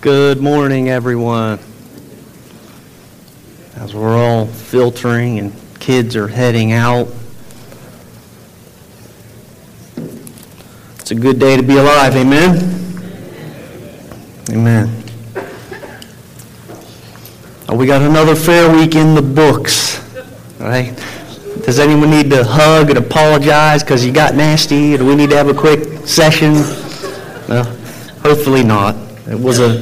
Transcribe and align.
Good 0.00 0.40
morning, 0.40 0.88
everyone. 0.88 1.58
As 3.76 3.92
we're 3.94 4.16
all 4.16 4.46
filtering 4.46 5.38
and 5.38 5.52
kids 5.78 6.16
are 6.16 6.26
heading 6.26 6.72
out, 6.72 7.06
it's 11.00 11.10
a 11.10 11.14
good 11.14 11.38
day 11.38 11.54
to 11.58 11.62
be 11.62 11.76
alive. 11.76 12.16
Amen? 12.16 12.56
Amen. 14.48 15.04
Oh, 17.68 17.76
we 17.76 17.84
got 17.84 18.00
another 18.00 18.34
fair 18.34 18.74
week 18.74 18.94
in 18.94 19.14
the 19.14 19.20
books, 19.20 20.00
right? 20.58 20.96
Does 21.66 21.78
anyone 21.78 22.08
need 22.08 22.30
to 22.30 22.42
hug 22.42 22.88
and 22.88 22.98
apologize 22.98 23.84
because 23.84 24.02
you 24.02 24.12
got 24.12 24.34
nasty? 24.34 24.96
Do 24.96 25.04
we 25.04 25.14
need 25.14 25.28
to 25.28 25.36
have 25.36 25.48
a 25.48 25.54
quick 25.54 26.06
session? 26.06 26.54
No, 27.50 27.64
hopefully 28.22 28.64
not. 28.64 29.09
It 29.30 29.38
was 29.38 29.60
a, 29.60 29.76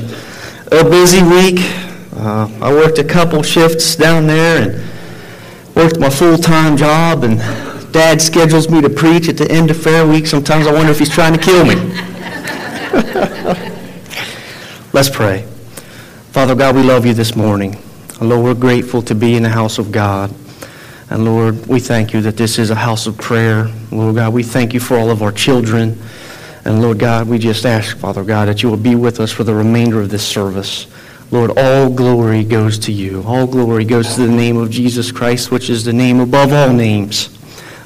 a 0.70 0.84
busy 0.84 1.22
week. 1.22 1.60
Uh, 2.14 2.50
I 2.60 2.70
worked 2.70 2.98
a 2.98 3.04
couple 3.04 3.42
shifts 3.42 3.96
down 3.96 4.26
there 4.26 4.60
and 4.60 4.74
worked 5.74 5.98
my 5.98 6.10
full-time 6.10 6.76
job, 6.76 7.24
and 7.24 7.38
Dad 7.90 8.20
schedules 8.20 8.68
me 8.68 8.82
to 8.82 8.90
preach 8.90 9.26
at 9.26 9.38
the 9.38 9.50
end 9.50 9.70
of 9.70 9.82
Fair 9.82 10.06
Week. 10.06 10.26
Sometimes 10.26 10.66
I 10.66 10.72
wonder 10.74 10.92
if 10.92 10.98
he's 10.98 11.08
trying 11.08 11.32
to 11.32 11.38
kill 11.38 11.64
me. 11.64 11.76
Let's 14.92 15.08
pray. 15.08 15.46
Father 16.32 16.54
God, 16.54 16.76
we 16.76 16.82
love 16.82 17.06
you 17.06 17.14
this 17.14 17.34
morning. 17.34 17.78
Lord, 18.20 18.44
we're 18.44 18.52
grateful 18.52 19.00
to 19.00 19.14
be 19.14 19.34
in 19.34 19.44
the 19.44 19.48
house 19.48 19.78
of 19.78 19.90
God. 19.90 20.30
And 21.08 21.24
Lord, 21.24 21.68
we 21.68 21.80
thank 21.80 22.12
you 22.12 22.20
that 22.20 22.36
this 22.36 22.58
is 22.58 22.68
a 22.68 22.74
house 22.74 23.06
of 23.06 23.16
prayer. 23.16 23.72
Lord 23.90 24.16
God, 24.16 24.34
we 24.34 24.42
thank 24.42 24.74
you 24.74 24.80
for 24.80 24.98
all 24.98 25.10
of 25.10 25.22
our 25.22 25.32
children. 25.32 25.98
And 26.64 26.82
Lord 26.82 26.98
God, 26.98 27.28
we 27.28 27.38
just 27.38 27.64
ask, 27.64 27.96
Father 27.96 28.24
God, 28.24 28.48
that 28.48 28.62
you 28.62 28.68
will 28.68 28.76
be 28.76 28.94
with 28.94 29.20
us 29.20 29.32
for 29.32 29.44
the 29.44 29.54
remainder 29.54 30.00
of 30.00 30.10
this 30.10 30.26
service. 30.26 30.86
Lord, 31.30 31.58
all 31.58 31.90
glory 31.90 32.42
goes 32.42 32.78
to 32.80 32.92
you. 32.92 33.22
All 33.26 33.46
glory 33.46 33.84
goes 33.84 34.14
to 34.14 34.26
the 34.26 34.32
name 34.32 34.56
of 34.56 34.70
Jesus 34.70 35.12
Christ, 35.12 35.50
which 35.50 35.68
is 35.68 35.84
the 35.84 35.92
name 35.92 36.20
above 36.20 36.52
all 36.52 36.72
names. 36.72 37.38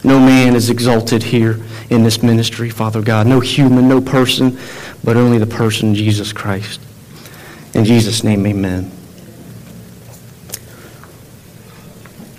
No 0.05 0.19
man 0.19 0.55
is 0.55 0.71
exalted 0.71 1.23
here 1.23 1.61
in 1.91 2.03
this 2.03 2.23
ministry, 2.23 2.71
Father 2.71 3.03
God. 3.03 3.27
No 3.27 3.41
human, 3.41 3.89
no 3.89 4.01
person, 4.01 4.59
but 5.05 5.17
only 5.17 5.39
the 5.39 5.47
person, 5.47 5.95
Jesus 5.95 6.33
Christ. 6.33 6.81
In 7.75 7.85
Jesus' 7.85 8.25
name, 8.25 8.47
amen. 8.47 8.91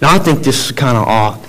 Now, 0.01 0.15
I 0.15 0.19
think 0.19 0.43
this 0.43 0.65
is 0.65 0.71
kind 0.71 0.97
of 0.97 1.07
odd. 1.07 1.45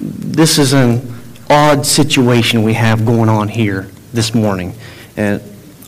This 0.00 0.58
is 0.58 0.72
an 0.72 1.13
odd 1.50 1.84
situation 1.84 2.62
we 2.62 2.74
have 2.74 3.04
going 3.04 3.28
on 3.28 3.48
here 3.48 3.88
this 4.12 4.34
morning. 4.34 4.74
And 5.16 5.42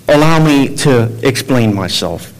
allow 0.08 0.44
me 0.44 0.76
to 0.76 1.10
explain 1.26 1.74
myself. 1.74 2.32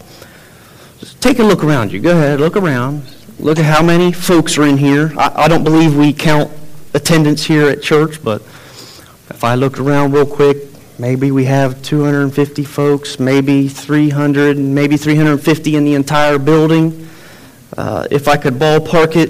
take 1.19 1.39
a 1.39 1.43
look 1.43 1.63
around 1.63 1.91
you. 1.91 1.99
Go 1.99 2.11
ahead, 2.11 2.39
look 2.39 2.55
around. 2.55 3.03
Look 3.39 3.59
at 3.59 3.65
how 3.65 3.83
many 3.83 4.11
folks 4.11 4.57
are 4.57 4.63
in 4.63 4.77
here. 4.77 5.13
I, 5.17 5.43
I 5.43 5.47
don't 5.47 5.63
believe 5.63 5.95
we 5.95 6.13
count 6.13 6.51
attendance 6.93 7.43
here 7.43 7.69
at 7.69 7.81
church, 7.81 8.23
but 8.23 8.41
if 9.29 9.43
I 9.43 9.55
look 9.55 9.79
around 9.79 10.13
real 10.13 10.25
quick, 10.25 10.57
maybe 10.97 11.31
we 11.31 11.45
have 11.45 11.81
250 11.83 12.63
folks, 12.63 13.19
maybe 13.19 13.67
300, 13.67 14.57
maybe 14.57 14.97
350 14.97 15.75
in 15.75 15.83
the 15.83 15.93
entire 15.93 16.39
building. 16.39 17.07
Uh, 17.77 18.07
if 18.09 18.27
I 18.27 18.37
could 18.37 18.55
ballpark 18.55 19.15
it, 19.15 19.29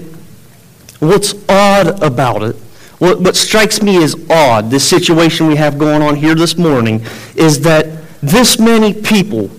what's 1.00 1.34
odd 1.50 2.02
about 2.02 2.44
it 2.44 2.56
what, 3.00 3.20
what 3.20 3.36
strikes 3.36 3.82
me 3.82 4.02
as 4.04 4.16
odd, 4.30 4.70
this 4.72 4.88
situation 4.88 5.48
we 5.48 5.56
have 5.56 5.78
going 5.78 6.02
on 6.02 6.16
here 6.16 6.36
this 6.36 6.58
morning, 6.58 7.06
is 7.36 7.62
that 7.62 7.86
this 8.22 8.58
many 8.58 8.94
people 8.94 9.52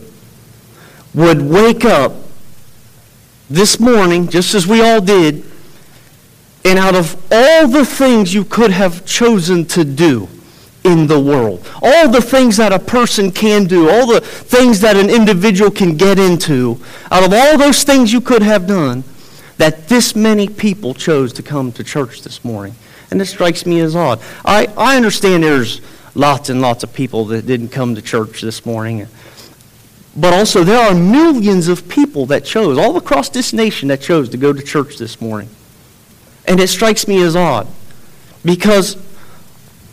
would 1.15 1.41
wake 1.43 1.85
up 1.85 2.13
this 3.49 3.81
morning, 3.81 4.29
just 4.29 4.55
as 4.55 4.67
we 4.67 4.83
all 4.83 5.01
did, 5.01 5.45
and 6.65 6.79
out 6.79 6.95
of 6.95 7.15
all 7.33 7.69
the 7.69 7.85
things 7.85 8.35
you 8.35 8.45
could 8.45 8.71
have 8.71 9.07
chosen 9.07 9.65
to 9.65 9.85
do 9.85 10.29
in 10.85 11.07
the 11.07 11.19
world, 11.19 11.67
all 11.83 12.09
the 12.09 12.21
things 12.21 12.57
that 12.57 12.73
a 12.73 12.79
person 12.79 13.31
can 13.31 13.65
do, 13.65 13.89
all 13.89 14.07
the 14.07 14.21
things 14.21 14.81
that 14.81 14.97
an 14.97 15.09
individual 15.11 15.71
can 15.71 15.97
get 15.97 16.19
into, 16.19 16.81
out 17.11 17.25
of 17.25 17.33
all 17.33 17.57
those 17.57 17.85
things 17.85 18.13
you 18.13 18.21
could 18.21 18.43
have 18.43 18.67
done, 18.67 19.05
that 19.57 19.89
this 19.89 20.15
many 20.15 20.49
people 20.49 20.95
chose 20.95 21.33
to 21.33 21.43
come 21.43 21.73
to 21.73 21.85
church 21.85 22.23
this 22.23 22.45
morning. 22.45 22.75
And 23.11 23.21
this 23.21 23.31
strikes 23.31 23.65
me 23.65 23.81
as 23.81 23.97
odd. 23.97 24.21
I, 24.45 24.67
I 24.77 24.97
understand 24.97 25.43
there's 25.43 25.81
lots 26.15 26.49
and 26.51 26.61
lots 26.61 26.85
of 26.85 26.93
people 26.93 27.25
that 27.27 27.47
didn't 27.47 27.69
come 27.69 27.95
to 27.95 28.03
church 28.03 28.41
this 28.41 28.67
morning. 28.67 29.07
But 30.17 30.35
also, 30.35 30.65
there 30.65 30.81
are 30.81 30.95
millions 30.95 31.69
of 31.69 31.89
people 31.89 32.27
that 32.27 32.45
chose, 32.45 32.77
all 32.77 32.97
across 32.97 33.29
this 33.29 33.53
nation, 33.53 33.89
that 33.89 34.01
chose 34.01 34.29
to 34.31 34.37
go 34.37 34.53
to 34.53 34.63
church 34.63 34.99
this 34.99 35.21
morning. 35.21 35.49
And 36.47 36.59
it 36.61 36.69
strikes 36.69 37.07
me 37.07 37.23
as 37.23 37.37
odd 37.37 37.69
because 38.45 38.97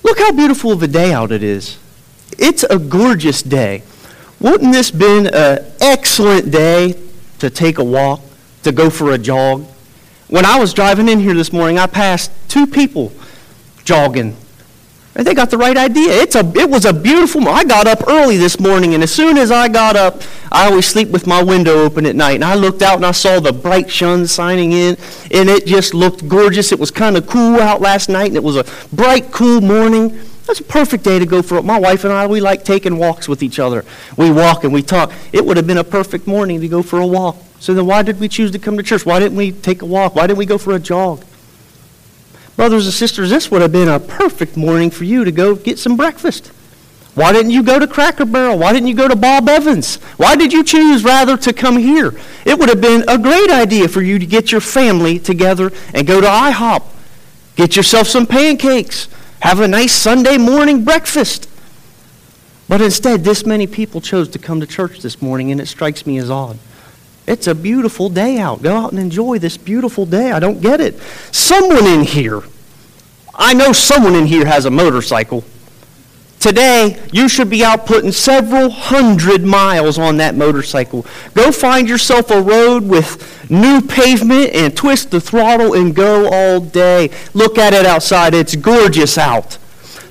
look 0.04 0.18
how 0.18 0.32
beautiful 0.32 0.72
of 0.72 0.82
a 0.82 0.88
day 0.88 1.14
out 1.14 1.32
it 1.32 1.44
is. 1.44 1.78
It's 2.40 2.64
a 2.64 2.80
gorgeous 2.80 3.44
day. 3.44 3.84
Wouldn't 4.40 4.74
this 4.74 4.90
been 4.90 5.28
an 5.28 5.66
excellent 5.80 6.52
day 6.52 6.96
to 7.40 7.50
take 7.50 7.78
a 7.78 7.84
walk, 7.84 8.22
to 8.64 8.72
go 8.72 8.90
for 8.90 9.12
a 9.12 9.18
jog? 9.18 9.66
When 10.36 10.44
I 10.46 10.60
was 10.60 10.74
driving 10.74 11.08
in 11.08 11.22
here 11.22 11.34
this 11.34 11.54
morning, 11.54 11.80
I 11.80 11.88
passed 11.88 12.30
two 12.50 12.68
people 12.68 13.14
jogging. 13.86 14.36
And 15.16 15.26
they 15.26 15.34
got 15.34 15.50
the 15.50 15.58
right 15.58 15.78
idea. 15.78 16.12
It's 16.12 16.36
a, 16.36 16.46
it 16.58 16.70
was 16.70 16.84
a 16.84 16.92
beautiful 16.92 17.40
morning. 17.40 17.58
I 17.58 17.64
got 17.64 17.88
up 17.88 18.06
early 18.10 18.36
this 18.36 18.60
morning, 18.60 18.94
and 18.94 19.02
as 19.02 19.14
soon 19.14 19.38
as 19.38 19.50
I 19.50 19.70
got 19.70 19.96
up, 19.96 20.24
I 20.52 20.66
always 20.66 20.88
sleep 20.88 21.08
with 21.08 21.26
my 21.26 21.42
window 21.42 21.86
open 21.86 22.06
at 22.06 22.18
night. 22.18 22.34
And 22.34 22.44
I 22.44 22.56
looked 22.56 22.82
out 22.82 22.98
and 22.98 23.06
I 23.06 23.14
saw 23.14 23.40
the 23.40 23.54
bright 23.54 23.90
sun 23.90 24.28
shining 24.28 24.74
in, 24.74 24.98
and 25.32 25.48
it 25.48 25.66
just 25.66 25.94
looked 25.94 26.28
gorgeous. 26.28 26.74
It 26.74 26.82
was 26.82 26.92
kind 26.92 27.16
of 27.16 27.28
cool 27.28 27.62
out 27.62 27.80
last 27.80 28.10
night, 28.10 28.28
and 28.28 28.36
it 28.36 28.44
was 28.44 28.58
a 28.58 28.66
bright, 28.92 29.32
cool 29.32 29.62
morning. 29.62 30.20
That's 30.48 30.60
a 30.60 30.64
perfect 30.64 31.06
day 31.06 31.18
to 31.18 31.26
go 31.26 31.44
for 31.44 31.56
it. 31.60 31.64
My 31.64 31.80
wife 31.80 32.04
and 32.04 32.12
I, 32.12 32.28
we 32.28 32.42
like 32.42 32.66
taking 32.66 32.98
walks 32.98 33.30
with 33.30 33.42
each 33.42 33.58
other. 33.58 33.86
We 34.18 34.32
walk 34.32 34.66
and 34.66 34.74
we 34.74 34.82
talk. 34.82 35.14
It 35.32 35.46
would 35.46 35.56
have 35.56 35.66
been 35.66 35.78
a 35.78 35.86
perfect 35.86 36.28
morning 36.28 36.60
to 36.60 36.68
go 36.68 36.84
for 36.84 37.00
a 37.00 37.08
walk. 37.08 37.38
So 37.60 37.74
then 37.74 37.86
why 37.86 38.04
did 38.04 38.20
we 38.20 38.28
choose 38.28 38.52
to 38.52 38.60
come 38.60 38.78
to 38.78 38.84
church? 38.84 39.06
Why 39.06 39.20
didn't 39.20 39.38
we 39.38 39.52
take 39.52 39.82
a 39.82 39.86
walk? 39.86 40.16
Why 40.16 40.28
didn't 40.28 40.40
we 40.40 40.46
go 40.46 40.58
for 40.58 40.76
a 40.76 40.80
jog? 40.80 41.24
Brothers 42.56 42.86
and 42.86 42.94
sisters, 42.94 43.30
this 43.30 43.52
would 43.52 43.62
have 43.62 43.72
been 43.72 43.88
a 43.88 44.00
perfect 44.00 44.56
morning 44.56 44.90
for 44.90 45.04
you 45.04 45.26
to 45.26 45.32
go 45.32 45.56
get 45.56 45.80
some 45.80 45.98
breakfast. 45.98 46.48
Why 47.16 47.32
didn't 47.32 47.52
you 47.52 47.64
go 47.64 47.80
to 47.80 47.88
Cracker 47.88 48.26
Barrel? 48.26 48.60
Why 48.60 48.74
didn't 48.74 48.88
you 48.88 48.96
go 48.96 49.08
to 49.08 49.16
Bob 49.16 49.48
Evans? 49.48 49.96
Why 50.18 50.36
did 50.36 50.52
you 50.52 50.64
choose 50.64 51.04
rather 51.04 51.38
to 51.38 51.54
come 51.54 51.78
here? 51.78 52.14
It 52.46 52.60
would 52.60 52.70
have 52.70 52.82
been 52.82 53.04
a 53.08 53.18
great 53.18 53.50
idea 53.50 53.88
for 53.88 54.02
you 54.02 54.20
to 54.20 54.26
get 54.26 54.52
your 54.52 54.62
family 54.62 55.20
together 55.20 55.72
and 55.94 56.06
go 56.06 56.20
to 56.20 56.28
IHOP. 56.28 56.84
Get 57.56 57.76
yourself 57.76 58.08
some 58.08 58.28
pancakes 58.28 59.08
have 59.46 59.60
a 59.60 59.68
nice 59.68 59.94
Sunday 59.94 60.40
morning 60.40 60.84
breakfast. 60.84 61.48
But 62.68 62.82
instead, 62.82 63.24
this 63.24 63.46
many 63.46 63.68
people 63.68 64.02
chose 64.02 64.28
to 64.30 64.40
come 64.40 64.60
to 64.60 64.66
church 64.66 65.02
this 65.02 65.22
morning, 65.22 65.52
and 65.52 65.62
it 65.62 65.68
strikes 65.68 66.08
me 66.08 66.18
as 66.18 66.32
odd. 66.32 66.58
It's 67.28 67.48
a 67.48 67.56
beautiful 67.56 68.10
day 68.10 68.38
out. 68.38 68.62
Go 68.62 68.76
out 68.76 68.92
and 68.92 69.00
enjoy 69.00 69.40
this 69.40 69.58
beautiful 69.58 70.06
day. 70.06 70.32
I 70.32 70.40
don't 70.40 70.62
get 70.62 70.80
it. 70.80 71.00
Someone 71.32 71.86
in 71.86 72.02
here, 72.02 72.44
I 73.34 73.54
know 73.54 73.74
someone 73.74 74.16
in 74.16 74.28
here 74.28 74.46
has 74.46 74.66
a 74.66 74.72
motorcycle. 74.72 75.44
Today, 76.40 77.02
you 77.12 77.28
should 77.28 77.50
be 77.50 77.64
out 77.64 77.88
putting 77.88 78.12
several 78.12 78.70
hundred 78.70 79.44
miles 79.44 79.98
on 79.98 80.18
that 80.18 80.36
motorcycle. 80.36 81.04
Go 81.34 81.52
find 81.52 81.90
yourself 81.90 82.30
a 82.30 82.40
road 82.40 82.84
with 82.88 83.50
new 83.50 83.82
pavement 83.82 84.54
and 84.54 84.78
twist 84.78 85.10
the 85.10 85.20
throttle 85.20 85.74
and 85.74 85.96
go 85.96 86.30
all 86.32 86.60
day. 86.60 87.10
Look 87.34 87.58
at 87.58 87.74
it 87.74 87.88
outside. 87.88 88.36
It's 88.36 88.56
gorgeous 88.56 89.18
out. 89.18 89.58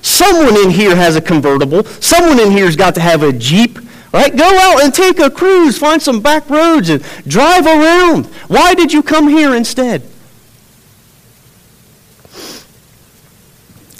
Someone 0.01 0.57
in 0.57 0.71
here 0.71 0.97
has 0.97 1.15
a 1.15 1.21
convertible. 1.21 1.85
Someone 1.85 2.39
in 2.39 2.51
here's 2.51 2.75
got 2.75 2.95
to 2.95 3.01
have 3.01 3.23
a 3.23 3.31
Jeep. 3.31 3.79
Right? 4.15 4.33
Go 4.33 4.45
out 4.45 4.81
and 4.81 4.93
take 4.93 5.19
a 5.19 5.29
cruise. 5.29 5.77
Find 5.77 6.01
some 6.01 6.21
back 6.21 6.49
roads 6.49 6.87
and 6.87 7.03
drive 7.27 7.65
around. 7.65 8.27
Why 8.47 8.73
did 8.73 8.93
you 8.93 9.03
come 9.03 9.27
here 9.27 9.53
instead? 9.53 10.03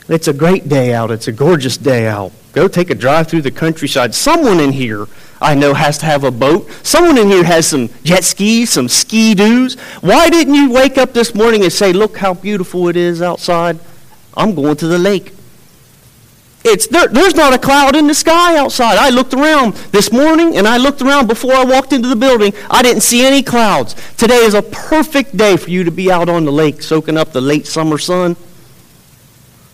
It's 0.07 0.29
a 0.29 0.33
great 0.33 0.69
day 0.69 0.93
out. 0.93 1.11
It's 1.11 1.27
a 1.27 1.33
gorgeous 1.33 1.75
day 1.75 2.07
out. 2.07 2.31
Go 2.53 2.69
take 2.69 2.89
a 2.91 2.95
drive 2.95 3.27
through 3.27 3.41
the 3.41 3.51
countryside. 3.51 4.15
Someone 4.15 4.61
in 4.61 4.71
here, 4.71 5.07
I 5.41 5.53
know, 5.53 5.73
has 5.73 5.97
to 5.97 6.05
have 6.05 6.23
a 6.23 6.31
boat. 6.31 6.71
Someone 6.81 7.17
in 7.17 7.27
here 7.27 7.43
has 7.43 7.67
some 7.67 7.89
jet 8.05 8.23
skis, 8.23 8.69
some 8.69 8.87
ski 8.87 9.35
doos. 9.35 9.77
Why 9.99 10.29
didn't 10.29 10.53
you 10.53 10.71
wake 10.71 10.97
up 10.97 11.11
this 11.11 11.35
morning 11.35 11.63
and 11.63 11.73
say, 11.73 11.91
Look 11.91 12.19
how 12.19 12.33
beautiful 12.33 12.87
it 12.87 12.95
is 12.95 13.21
outside? 13.21 13.79
I'm 14.37 14.55
going 14.55 14.77
to 14.77 14.87
the 14.87 14.97
lake. 14.97 15.33
It's, 16.67 16.87
there, 16.87 17.07
there's 17.07 17.35
not 17.35 17.53
a 17.53 17.59
cloud 17.59 17.95
in 17.95 18.07
the 18.07 18.15
sky 18.15 18.57
outside. 18.57 18.97
I 18.97 19.11
looked 19.11 19.35
around 19.35 19.75
this 19.91 20.11
morning 20.11 20.57
and 20.57 20.67
I 20.67 20.77
looked 20.77 20.99
around 20.99 21.27
before 21.27 21.53
I 21.53 21.63
walked 21.63 21.93
into 21.93 22.09
the 22.09 22.15
building. 22.15 22.53
I 22.71 22.81
didn't 22.81 23.03
see 23.03 23.23
any 23.23 23.43
clouds. 23.43 23.95
Today 24.17 24.37
is 24.37 24.55
a 24.55 24.63
perfect 24.63 25.37
day 25.37 25.57
for 25.57 25.69
you 25.69 25.83
to 25.83 25.91
be 25.91 26.11
out 26.11 26.27
on 26.27 26.43
the 26.43 26.51
lake 26.51 26.81
soaking 26.81 27.17
up 27.17 27.33
the 27.33 27.39
late 27.39 27.67
summer 27.67 27.99
sun. 27.99 28.35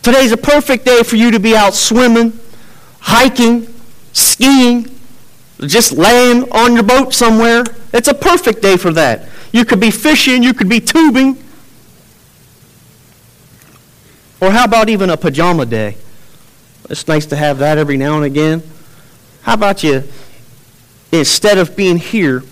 Today's 0.01 0.33
a 0.33 0.37
perfect 0.37 0.83
day 0.83 1.01
for 1.03 1.15
you 1.15 1.31
to 1.31 1.39
be 1.39 1.55
out 1.55 1.75
swimming, 1.75 2.37
hiking, 2.99 3.73
skiing. 4.11 4.93
just 5.61 5.93
laying 5.93 6.51
on 6.51 6.73
your 6.73 6.83
boat 6.83 7.13
somewhere. 7.13 7.63
It's 7.93 8.09
a 8.09 8.13
perfect 8.13 8.61
day 8.61 8.75
for 8.75 8.91
that. 8.91 9.29
You 9.53 9.63
could 9.63 9.79
be 9.79 9.91
fishing, 9.91 10.43
you 10.43 10.53
could 10.53 10.67
be 10.67 10.81
tubing. 10.81 11.41
Or 14.41 14.51
how 14.51 14.65
about 14.65 14.89
even 14.89 15.09
a 15.09 15.15
pajama 15.15 15.65
day? 15.65 15.95
It's 16.91 17.07
nice 17.07 17.25
to 17.27 17.37
have 17.37 17.59
that 17.59 17.77
every 17.77 17.95
now 17.95 18.17
and 18.17 18.25
again. 18.25 18.61
How 19.43 19.53
about 19.53 19.81
you, 19.81 20.03
instead 21.13 21.57
of 21.57 21.77
being 21.77 21.95
here, 21.95 22.43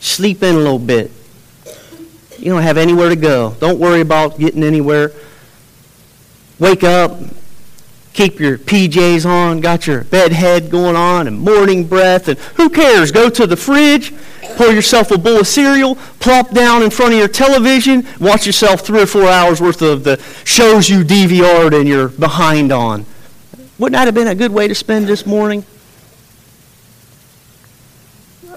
sleep 0.00 0.42
in 0.42 0.54
a 0.54 0.58
little 0.58 0.78
bit? 0.78 1.10
You 2.38 2.52
don't 2.52 2.62
have 2.62 2.76
anywhere 2.76 3.08
to 3.08 3.16
go. 3.16 3.56
Don't 3.58 3.78
worry 3.78 4.02
about 4.02 4.38
getting 4.38 4.62
anywhere. 4.62 5.12
Wake 6.58 6.84
up, 6.84 7.18
keep 8.12 8.38
your 8.38 8.58
PJs 8.58 9.24
on, 9.24 9.60
got 9.60 9.86
your 9.86 10.04
bed 10.04 10.30
head 10.30 10.70
going 10.70 10.94
on, 10.94 11.26
and 11.26 11.40
morning 11.40 11.86
breath, 11.86 12.28
and 12.28 12.38
who 12.56 12.68
cares? 12.68 13.10
Go 13.10 13.30
to 13.30 13.46
the 13.46 13.56
fridge, 13.56 14.12
pour 14.56 14.72
yourself 14.72 15.10
a 15.10 15.16
bowl 15.16 15.40
of 15.40 15.46
cereal, 15.46 15.94
plop 16.20 16.50
down 16.50 16.82
in 16.82 16.90
front 16.90 17.14
of 17.14 17.18
your 17.18 17.28
television, 17.28 18.06
watch 18.20 18.44
yourself 18.44 18.82
three 18.82 19.00
or 19.00 19.06
four 19.06 19.26
hours 19.26 19.62
worth 19.62 19.80
of 19.80 20.04
the 20.04 20.22
shows 20.44 20.90
you 20.90 21.02
DVR'd 21.02 21.72
and 21.72 21.88
you're 21.88 22.10
behind 22.10 22.72
on. 22.72 23.06
Wouldn't 23.78 23.92
that 23.98 24.06
have 24.06 24.14
been 24.14 24.28
a 24.28 24.34
good 24.34 24.52
way 24.52 24.68
to 24.68 24.74
spend 24.74 25.06
this 25.06 25.26
morning? 25.26 25.64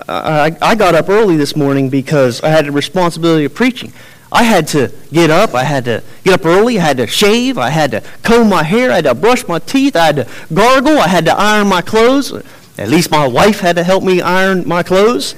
I, 0.07 0.55
I 0.61 0.75
got 0.75 0.95
up 0.95 1.09
early 1.09 1.35
this 1.35 1.57
morning 1.57 1.89
because 1.89 2.41
I 2.41 2.49
had 2.49 2.65
the 2.65 2.71
responsibility 2.71 3.43
of 3.43 3.53
preaching. 3.53 3.91
I 4.31 4.43
had 4.43 4.67
to 4.69 4.93
get 5.11 5.29
up. 5.29 5.53
I 5.53 5.63
had 5.63 5.85
to 5.85 6.03
get 6.23 6.35
up 6.39 6.45
early. 6.45 6.79
I 6.79 6.83
had 6.83 6.97
to 6.97 7.07
shave. 7.07 7.57
I 7.57 7.69
had 7.69 7.91
to 7.91 8.03
comb 8.23 8.47
my 8.47 8.63
hair. 8.63 8.91
I 8.91 8.95
had 8.95 9.05
to 9.05 9.15
brush 9.15 9.45
my 9.47 9.59
teeth. 9.59 9.95
I 9.95 10.05
had 10.05 10.15
to 10.15 10.27
gargle. 10.53 10.97
I 10.99 11.07
had 11.07 11.25
to 11.25 11.37
iron 11.37 11.67
my 11.67 11.81
clothes. 11.81 12.31
At 12.77 12.87
least 12.87 13.11
my 13.11 13.27
wife 13.27 13.59
had 13.59 13.75
to 13.75 13.83
help 13.83 14.03
me 14.03 14.21
iron 14.21 14.65
my 14.65 14.83
clothes. 14.83 15.35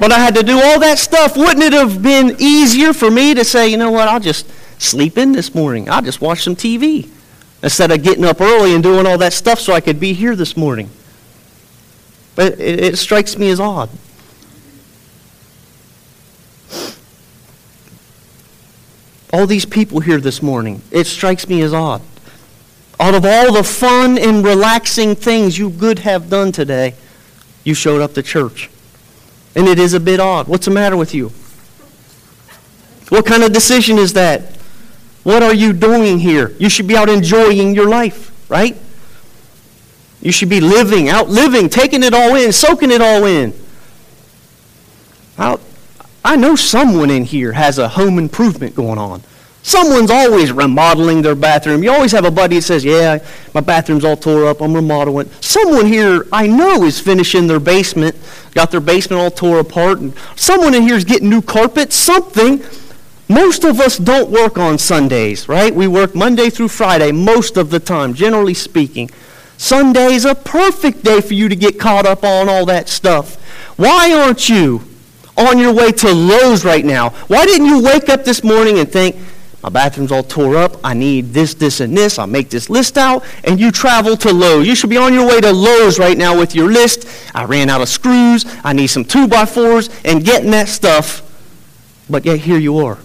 But 0.00 0.12
I 0.12 0.18
had 0.18 0.34
to 0.34 0.42
do 0.42 0.60
all 0.60 0.80
that 0.80 0.98
stuff. 0.98 1.36
Wouldn't 1.36 1.62
it 1.62 1.72
have 1.72 2.02
been 2.02 2.36
easier 2.38 2.92
for 2.92 3.10
me 3.10 3.32
to 3.34 3.44
say, 3.44 3.68
you 3.68 3.78
know 3.78 3.90
what, 3.90 4.08
I'll 4.08 4.20
just 4.20 4.46
sleep 4.78 5.16
in 5.16 5.32
this 5.32 5.54
morning. 5.54 5.88
I'll 5.88 6.02
just 6.02 6.20
watch 6.20 6.42
some 6.42 6.56
TV 6.56 7.08
instead 7.64 7.90
of 7.90 8.02
getting 8.02 8.26
up 8.26 8.42
early 8.42 8.74
and 8.74 8.82
doing 8.82 9.06
all 9.06 9.16
that 9.16 9.32
stuff 9.32 9.58
so 9.58 9.72
I 9.72 9.80
could 9.80 9.98
be 9.98 10.12
here 10.12 10.36
this 10.36 10.54
morning. 10.54 10.90
But 12.34 12.60
it, 12.60 12.84
it 12.84 12.98
strikes 12.98 13.38
me 13.38 13.48
as 13.48 13.58
odd. 13.58 13.88
All 19.32 19.46
these 19.46 19.64
people 19.64 20.00
here 20.00 20.20
this 20.20 20.42
morning, 20.42 20.82
it 20.90 21.06
strikes 21.06 21.48
me 21.48 21.62
as 21.62 21.72
odd. 21.72 22.02
Out 23.00 23.14
of 23.14 23.24
all 23.24 23.52
the 23.52 23.64
fun 23.64 24.18
and 24.18 24.44
relaxing 24.44 25.16
things 25.16 25.58
you 25.58 25.70
could 25.70 26.00
have 26.00 26.28
done 26.28 26.52
today, 26.52 26.94
you 27.64 27.72
showed 27.72 28.02
up 28.02 28.12
to 28.12 28.22
church. 28.22 28.70
And 29.56 29.66
it 29.66 29.78
is 29.78 29.94
a 29.94 30.00
bit 30.00 30.20
odd. 30.20 30.48
What's 30.48 30.66
the 30.66 30.70
matter 30.70 30.98
with 30.98 31.14
you? 31.14 31.30
What 33.08 33.24
kind 33.24 33.42
of 33.42 33.52
decision 33.52 33.96
is 33.96 34.12
that? 34.12 34.53
What 35.24 35.42
are 35.42 35.54
you 35.54 35.72
doing 35.72 36.18
here? 36.20 36.54
You 36.58 36.68
should 36.68 36.86
be 36.86 36.96
out 36.96 37.08
enjoying 37.08 37.74
your 37.74 37.88
life, 37.88 38.30
right? 38.48 38.76
You 40.20 40.32
should 40.32 40.48
be 40.48 40.60
living, 40.60 41.08
out 41.08 41.28
living, 41.28 41.68
taking 41.68 42.02
it 42.02 42.14
all 42.14 42.36
in, 42.36 42.52
soaking 42.52 42.90
it 42.90 43.00
all 43.00 43.24
in. 43.24 43.52
Out, 45.36 45.60
I 46.24 46.36
know 46.36 46.56
someone 46.56 47.10
in 47.10 47.24
here 47.24 47.52
has 47.52 47.78
a 47.78 47.88
home 47.88 48.18
improvement 48.18 48.74
going 48.74 48.98
on. 48.98 49.22
Someone's 49.62 50.10
always 50.10 50.52
remodeling 50.52 51.22
their 51.22 51.34
bathroom. 51.34 51.82
You 51.82 51.90
always 51.90 52.12
have 52.12 52.26
a 52.26 52.30
buddy 52.30 52.56
that 52.56 52.62
says, 52.62 52.84
Yeah, 52.84 53.24
my 53.54 53.62
bathroom's 53.62 54.04
all 54.04 54.16
tore 54.16 54.46
up. 54.46 54.60
I'm 54.60 54.74
remodeling. 54.74 55.30
Someone 55.40 55.86
here 55.86 56.26
I 56.30 56.46
know 56.46 56.84
is 56.84 57.00
finishing 57.00 57.46
their 57.46 57.60
basement, 57.60 58.14
got 58.52 58.70
their 58.70 58.80
basement 58.80 59.22
all 59.22 59.30
tore 59.30 59.60
apart. 59.60 60.00
And 60.00 60.14
someone 60.36 60.74
in 60.74 60.82
here 60.82 60.96
is 60.96 61.04
getting 61.06 61.30
new 61.30 61.40
carpet, 61.40 61.94
something. 61.94 62.62
Most 63.28 63.64
of 63.64 63.80
us 63.80 63.96
don't 63.96 64.30
work 64.30 64.58
on 64.58 64.78
Sundays, 64.78 65.48
right? 65.48 65.74
We 65.74 65.86
work 65.86 66.14
Monday 66.14 66.50
through 66.50 66.68
Friday 66.68 67.10
most 67.10 67.56
of 67.56 67.70
the 67.70 67.80
time, 67.80 68.12
generally 68.12 68.54
speaking. 68.54 69.10
Sunday 69.56 70.12
is 70.12 70.24
a 70.24 70.34
perfect 70.34 71.04
day 71.04 71.20
for 71.20 71.32
you 71.32 71.48
to 71.48 71.56
get 71.56 71.80
caught 71.80 72.06
up 72.06 72.22
on 72.22 72.48
all 72.48 72.66
that 72.66 72.88
stuff. 72.88 73.36
Why 73.78 74.12
aren't 74.12 74.48
you 74.48 74.82
on 75.36 75.58
your 75.58 75.72
way 75.72 75.90
to 75.90 76.12
Lowe's 76.12 76.64
right 76.64 76.84
now? 76.84 77.10
Why 77.28 77.46
didn't 77.46 77.66
you 77.66 77.82
wake 77.82 78.08
up 78.08 78.24
this 78.24 78.44
morning 78.44 78.78
and 78.78 78.90
think, 78.90 79.16
my 79.62 79.70
bathroom's 79.70 80.12
all 80.12 80.22
tore 80.22 80.58
up. 80.58 80.76
I 80.84 80.92
need 80.92 81.32
this, 81.32 81.54
this, 81.54 81.80
and 81.80 81.96
this. 81.96 82.18
I'll 82.18 82.26
make 82.26 82.50
this 82.50 82.68
list 82.68 82.98
out. 82.98 83.24
And 83.44 83.58
you 83.58 83.70
travel 83.70 84.14
to 84.18 84.30
Lowe's. 84.30 84.68
You 84.68 84.74
should 84.74 84.90
be 84.90 84.98
on 84.98 85.14
your 85.14 85.26
way 85.26 85.40
to 85.40 85.50
Lowe's 85.50 85.98
right 85.98 86.18
now 86.18 86.38
with 86.38 86.54
your 86.54 86.70
list. 86.70 87.08
I 87.34 87.44
ran 87.44 87.70
out 87.70 87.80
of 87.80 87.88
screws. 87.88 88.44
I 88.62 88.74
need 88.74 88.88
some 88.88 89.06
2 89.06 89.26
by 89.26 89.44
4s 89.44 90.02
and 90.04 90.22
getting 90.22 90.50
that 90.50 90.68
stuff. 90.68 91.22
But 92.10 92.26
yet 92.26 92.40
here 92.40 92.58
you 92.58 92.76
are. 92.80 92.98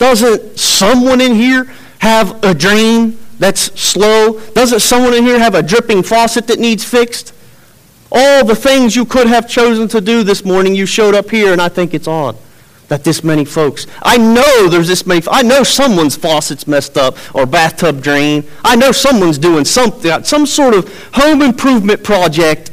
Doesn't 0.00 0.58
someone 0.58 1.20
in 1.20 1.34
here 1.34 1.64
have 1.98 2.42
a 2.42 2.54
drain 2.54 3.18
that's 3.38 3.78
slow? 3.78 4.40
Doesn't 4.54 4.80
someone 4.80 5.12
in 5.12 5.24
here 5.24 5.38
have 5.38 5.54
a 5.54 5.62
dripping 5.62 6.02
faucet 6.02 6.46
that 6.46 6.58
needs 6.58 6.82
fixed? 6.82 7.34
All 8.10 8.44
the 8.44 8.56
things 8.56 8.96
you 8.96 9.04
could 9.04 9.26
have 9.26 9.46
chosen 9.46 9.88
to 9.88 10.00
do 10.00 10.24
this 10.24 10.42
morning, 10.42 10.74
you 10.74 10.86
showed 10.86 11.14
up 11.14 11.30
here, 11.30 11.52
and 11.52 11.60
I 11.60 11.68
think 11.68 11.92
it's 11.92 12.08
odd 12.08 12.36
that 12.88 13.04
this 13.04 13.22
many 13.22 13.44
folks. 13.44 13.86
I 14.02 14.16
know 14.16 14.68
there's 14.68 14.88
this 14.88 15.06
many. 15.06 15.22
I 15.30 15.42
know 15.42 15.62
someone's 15.62 16.16
faucet's 16.16 16.66
messed 16.66 16.96
up 16.96 17.16
or 17.34 17.44
bathtub 17.44 18.02
drain. 18.02 18.44
I 18.64 18.76
know 18.76 18.92
someone's 18.92 19.38
doing 19.38 19.66
something, 19.66 20.24
some 20.24 20.46
sort 20.46 20.74
of 20.74 20.92
home 21.12 21.42
improvement 21.42 22.02
project, 22.02 22.72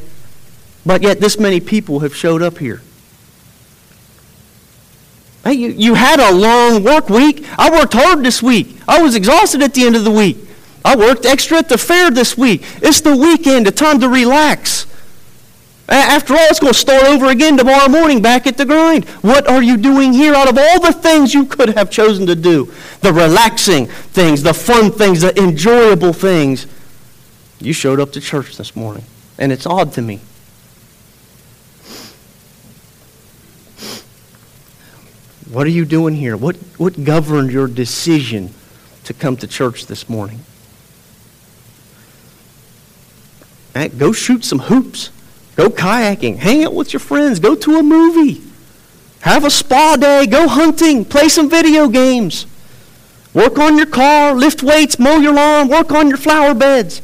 but 0.85 1.03
yet 1.03 1.19
this 1.19 1.37
many 1.37 1.59
people 1.59 1.99
have 1.99 2.15
showed 2.15 2.41
up 2.41 2.57
here. 2.57 2.81
Hey, 5.47 5.53
you, 5.53 5.69
you 5.69 5.93
had 5.93 6.19
a 6.19 6.35
long 6.35 6.83
work 6.83 7.09
week. 7.09 7.45
I 7.57 7.71
worked 7.71 7.93
hard 7.93 8.21
this 8.21 8.43
week. 8.43 8.75
I 8.85 9.01
was 9.01 9.15
exhausted 9.15 9.61
at 9.61 9.73
the 9.73 9.85
end 9.85 9.95
of 9.95 10.03
the 10.03 10.11
week. 10.11 10.35
I 10.83 10.97
worked 10.97 11.25
extra 11.25 11.59
at 11.59 11.69
the 11.69 11.77
fair 11.77 12.11
this 12.11 12.37
week. 12.37 12.65
It's 12.81 12.99
the 12.99 13.15
weekend, 13.15 13.65
a 13.65 13.71
time 13.71 14.01
to 14.01 14.09
relax. 14.09 14.85
After 15.87 16.33
all, 16.33 16.45
it's 16.49 16.59
going 16.59 16.73
to 16.73 16.77
start 16.77 17.05
over 17.05 17.27
again 17.27 17.55
tomorrow 17.55 17.87
morning 17.87 18.21
back 18.21 18.45
at 18.45 18.57
the 18.57 18.65
grind. 18.65 19.05
What 19.21 19.47
are 19.47 19.63
you 19.63 19.77
doing 19.77 20.11
here 20.11 20.33
out 20.33 20.49
of 20.49 20.57
all 20.57 20.81
the 20.81 20.91
things 20.91 21.33
you 21.33 21.45
could 21.45 21.69
have 21.77 21.89
chosen 21.89 22.27
to 22.27 22.35
do? 22.35 22.69
The 22.99 23.13
relaxing 23.13 23.85
things, 23.85 24.43
the 24.43 24.53
fun 24.53 24.91
things, 24.91 25.21
the 25.21 25.41
enjoyable 25.41 26.11
things. 26.11 26.67
You 27.61 27.71
showed 27.71 28.01
up 28.01 28.11
to 28.11 28.19
church 28.19 28.57
this 28.57 28.75
morning, 28.75 29.05
and 29.37 29.53
it's 29.53 29.65
odd 29.65 29.93
to 29.93 30.01
me. 30.01 30.19
What 35.49 35.65
are 35.65 35.71
you 35.71 35.85
doing 35.85 36.15
here? 36.15 36.35
What, 36.35 36.57
what 36.77 37.03
governed 37.05 37.51
your 37.51 37.67
decision 37.67 38.53
to 39.05 39.13
come 39.13 39.37
to 39.37 39.47
church 39.47 39.85
this 39.85 40.09
morning? 40.09 40.41
Right, 43.73 43.97
go 43.97 44.11
shoot 44.11 44.43
some 44.43 44.59
hoops. 44.59 45.11
Go 45.55 45.69
kayaking. 45.69 46.37
Hang 46.37 46.65
out 46.65 46.73
with 46.73 46.91
your 46.91 46.99
friends. 46.99 47.39
Go 47.39 47.55
to 47.55 47.77
a 47.77 47.83
movie. 47.83 48.41
Have 49.21 49.45
a 49.45 49.49
spa 49.49 49.95
day. 49.95 50.25
Go 50.25 50.47
hunting. 50.47 51.05
Play 51.05 51.29
some 51.29 51.49
video 51.49 51.87
games. 51.87 52.45
Work 53.33 53.57
on 53.57 53.77
your 53.77 53.85
car. 53.85 54.33
Lift 54.33 54.63
weights. 54.63 54.99
Mow 54.99 55.17
your 55.17 55.33
lawn. 55.33 55.69
Work 55.69 55.91
on 55.91 56.09
your 56.09 56.17
flower 56.17 56.53
beds. 56.53 57.01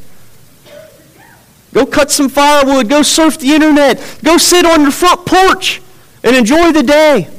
Go 1.72 1.86
cut 1.86 2.10
some 2.10 2.28
firewood. 2.28 2.88
Go 2.88 3.02
surf 3.02 3.38
the 3.38 3.52
internet. 3.52 4.18
Go 4.22 4.36
sit 4.36 4.66
on 4.66 4.82
your 4.82 4.92
front 4.92 5.24
porch 5.24 5.80
and 6.22 6.36
enjoy 6.36 6.72
the 6.72 6.82
day. 6.82 7.33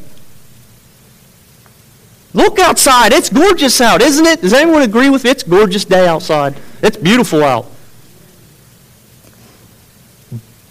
Look 2.35 2.59
outside. 2.59 3.13
It's 3.13 3.29
gorgeous 3.29 3.79
out, 3.79 4.01
isn't 4.01 4.25
it? 4.25 4.41
Does 4.41 4.51
anyone 4.51 4.81
agree 4.81 5.09
with 5.09 5.23
me? 5.23 5.29
It's 5.29 5.41
gorgeous 5.41 5.85
day 5.85 6.05
outside. 6.05 6.59
It's 6.81 6.97
beautiful 6.97 7.41
out. 7.45 7.71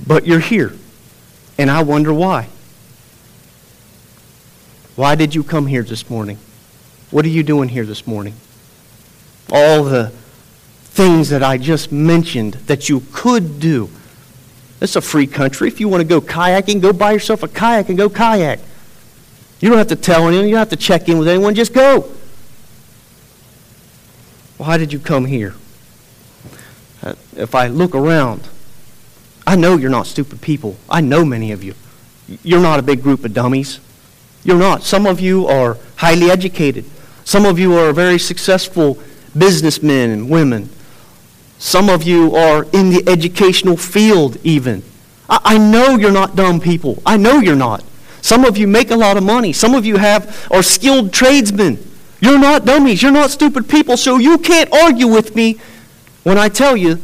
But 0.06 0.26
you're 0.26 0.40
here. 0.40 0.74
And 1.56 1.70
I 1.70 1.82
wonder 1.82 2.12
why. 2.12 2.48
Why 4.94 5.14
did 5.14 5.34
you 5.34 5.42
come 5.42 5.66
here 5.66 5.82
this 5.82 6.10
morning? 6.10 6.36
What 7.10 7.24
are 7.24 7.30
you 7.30 7.42
doing 7.42 7.70
here 7.70 7.86
this 7.86 8.06
morning? 8.06 8.34
All 9.50 9.84
the 9.84 10.12
things 10.82 11.30
that 11.30 11.42
I 11.42 11.56
just 11.56 11.90
mentioned 11.90 12.54
that 12.66 12.90
you 12.90 13.02
could 13.10 13.58
do. 13.58 13.88
It's 14.82 14.96
a 14.96 15.00
free 15.00 15.26
country. 15.26 15.68
If 15.68 15.80
you 15.80 15.88
want 15.88 16.02
to 16.02 16.06
go 16.06 16.20
kayaking, 16.20 16.82
go 16.82 16.92
buy 16.92 17.12
yourself 17.12 17.42
a 17.42 17.48
kayak 17.48 17.88
and 17.88 17.96
go 17.96 18.10
kayak. 18.10 18.60
You 19.60 19.68
don't 19.68 19.78
have 19.78 19.88
to 19.88 19.96
tell 19.96 20.26
anyone. 20.28 20.46
You 20.46 20.52
don't 20.52 20.60
have 20.60 20.70
to 20.70 20.76
check 20.76 21.08
in 21.08 21.18
with 21.18 21.28
anyone. 21.28 21.54
Just 21.54 21.72
go. 21.72 22.10
Why 24.58 24.76
did 24.76 24.92
you 24.92 24.98
come 24.98 25.24
here? 25.24 25.54
Uh, 27.02 27.14
if 27.36 27.54
I 27.54 27.66
look 27.66 27.94
around, 27.94 28.48
I 29.46 29.56
know 29.56 29.76
you're 29.76 29.90
not 29.90 30.06
stupid 30.06 30.40
people. 30.40 30.76
I 30.88 31.00
know 31.00 31.24
many 31.24 31.52
of 31.52 31.62
you. 31.62 31.74
You're 32.42 32.60
not 32.60 32.78
a 32.78 32.82
big 32.82 33.02
group 33.02 33.24
of 33.24 33.34
dummies. 33.34 33.80
You're 34.42 34.58
not. 34.58 34.82
Some 34.82 35.06
of 35.06 35.20
you 35.20 35.46
are 35.46 35.78
highly 35.96 36.30
educated. 36.30 36.84
Some 37.24 37.44
of 37.44 37.58
you 37.58 37.76
are 37.78 37.92
very 37.92 38.18
successful 38.18 38.98
businessmen 39.36 40.10
and 40.10 40.30
women. 40.30 40.68
Some 41.58 41.88
of 41.88 42.02
you 42.02 42.34
are 42.34 42.64
in 42.72 42.90
the 42.90 43.02
educational 43.06 43.76
field, 43.76 44.38
even. 44.44 44.82
I, 45.28 45.40
I 45.44 45.58
know 45.58 45.96
you're 45.96 46.12
not 46.12 46.36
dumb 46.36 46.60
people. 46.60 47.02
I 47.04 47.16
know 47.16 47.40
you're 47.40 47.56
not. 47.56 47.84
Some 48.24 48.46
of 48.46 48.56
you 48.56 48.66
make 48.66 48.90
a 48.90 48.96
lot 48.96 49.18
of 49.18 49.22
money. 49.22 49.52
Some 49.52 49.74
of 49.74 49.84
you 49.84 49.98
have 49.98 50.48
are 50.50 50.62
skilled 50.62 51.12
tradesmen. 51.12 51.78
You're 52.20 52.38
not 52.38 52.64
dummies. 52.64 53.02
You're 53.02 53.12
not 53.12 53.28
stupid 53.28 53.68
people. 53.68 53.98
So 53.98 54.16
you 54.16 54.38
can't 54.38 54.72
argue 54.72 55.08
with 55.08 55.36
me 55.36 55.58
when 56.22 56.38
I 56.38 56.48
tell 56.48 56.74
you 56.74 56.98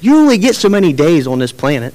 you 0.00 0.16
only 0.16 0.38
get 0.38 0.56
so 0.56 0.70
many 0.70 0.94
days 0.94 1.26
on 1.26 1.40
this 1.40 1.52
planet. 1.52 1.92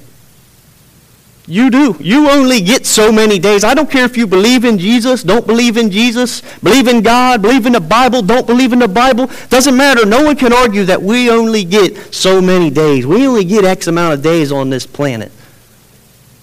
You 1.48 1.70
do. 1.70 1.96
You 1.98 2.30
only 2.30 2.60
get 2.60 2.86
so 2.86 3.10
many 3.10 3.40
days. 3.40 3.64
I 3.64 3.74
don't 3.74 3.90
care 3.90 4.04
if 4.04 4.16
you 4.16 4.28
believe 4.28 4.64
in 4.64 4.78
Jesus, 4.78 5.24
don't 5.24 5.44
believe 5.44 5.76
in 5.76 5.90
Jesus, 5.90 6.40
believe 6.62 6.86
in 6.86 7.02
God, 7.02 7.42
believe 7.42 7.66
in 7.66 7.72
the 7.72 7.80
Bible, 7.80 8.22
don't 8.22 8.46
believe 8.46 8.72
in 8.72 8.78
the 8.78 8.86
Bible. 8.86 9.28
Doesn't 9.48 9.76
matter. 9.76 10.06
No 10.06 10.22
one 10.22 10.36
can 10.36 10.52
argue 10.52 10.84
that 10.84 11.02
we 11.02 11.30
only 11.30 11.64
get 11.64 12.14
so 12.14 12.40
many 12.40 12.70
days. 12.70 13.08
We 13.08 13.26
only 13.26 13.44
get 13.44 13.64
X 13.64 13.88
amount 13.88 14.14
of 14.14 14.22
days 14.22 14.52
on 14.52 14.70
this 14.70 14.86
planet. 14.86 15.32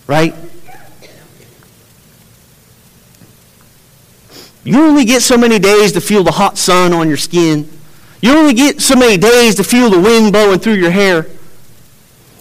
Right? 0.05 0.35
You 4.69 4.83
only 4.83 5.05
get 5.05 5.21
so 5.21 5.37
many 5.37 5.59
days 5.59 5.91
to 5.93 6.01
feel 6.01 6.23
the 6.23 6.31
hot 6.31 6.57
sun 6.57 6.93
on 6.93 7.07
your 7.07 7.17
skin. 7.17 7.69
You 8.21 8.37
only 8.37 8.53
get 8.53 8.81
so 8.81 8.95
many 8.95 9.17
days 9.17 9.55
to 9.55 9.63
feel 9.63 9.89
the 9.89 9.99
wind 9.99 10.31
blowing 10.31 10.59
through 10.59 10.73
your 10.73 10.91
hair 10.91 11.25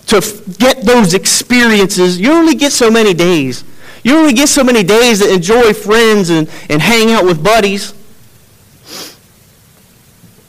to 0.09 0.43
get 0.59 0.83
those 0.85 1.13
experiences, 1.13 2.19
you 2.19 2.33
only 2.33 2.55
get 2.55 2.73
so 2.73 2.91
many 2.91 3.13
days. 3.13 3.63
You 4.03 4.17
only 4.17 4.33
get 4.33 4.49
so 4.49 4.65
many 4.65 4.83
days 4.83 5.19
to 5.21 5.33
enjoy 5.33 5.75
friends 5.75 6.31
and, 6.31 6.49
and 6.71 6.81
hang 6.81 7.13
out 7.13 7.25
with 7.27 7.45
buddies. 7.45 7.93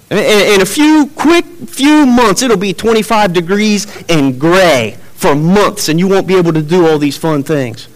In 0.09 0.62
a 0.62 0.65
few 0.65 1.12
quick 1.13 1.45
few 1.67 2.05
months, 2.05 2.41
it'll 2.41 2.57
be 2.57 2.74
25 2.74 3.33
degrees 3.33 3.86
and 4.07 4.39
gray 4.39 4.98
for 5.15 5.36
months, 5.36 5.89
and 5.89 6.00
you 6.00 6.07
won't 6.07 6.25
be 6.25 6.36
able 6.36 6.53
to 6.53 6.62
do 6.62 6.88
all 6.88 6.98
these 6.98 7.17
fun 7.17 7.43
things. 7.43 7.89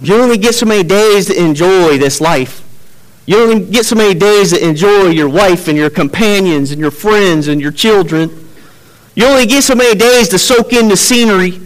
You 0.00 0.14
only 0.16 0.38
get 0.38 0.54
so 0.54 0.66
many 0.66 0.82
days 0.84 1.26
to 1.26 1.38
enjoy 1.38 1.98
this 1.98 2.20
life. 2.20 2.64
You 3.26 3.36
don't 3.36 3.70
get 3.70 3.84
so 3.84 3.96
many 3.96 4.14
days 4.14 4.52
to 4.52 4.66
enjoy 4.66 5.08
your 5.08 5.28
wife 5.28 5.68
and 5.68 5.76
your 5.76 5.90
companions 5.90 6.70
and 6.70 6.80
your 6.80 6.90
friends 6.90 7.48
and 7.48 7.60
your 7.60 7.72
children. 7.72 8.48
You 9.14 9.26
only 9.26 9.46
get 9.46 9.64
so 9.64 9.74
many 9.74 9.98
days 9.98 10.28
to 10.30 10.38
soak 10.38 10.72
in 10.72 10.88
the 10.88 10.96
scenery. 10.96 11.60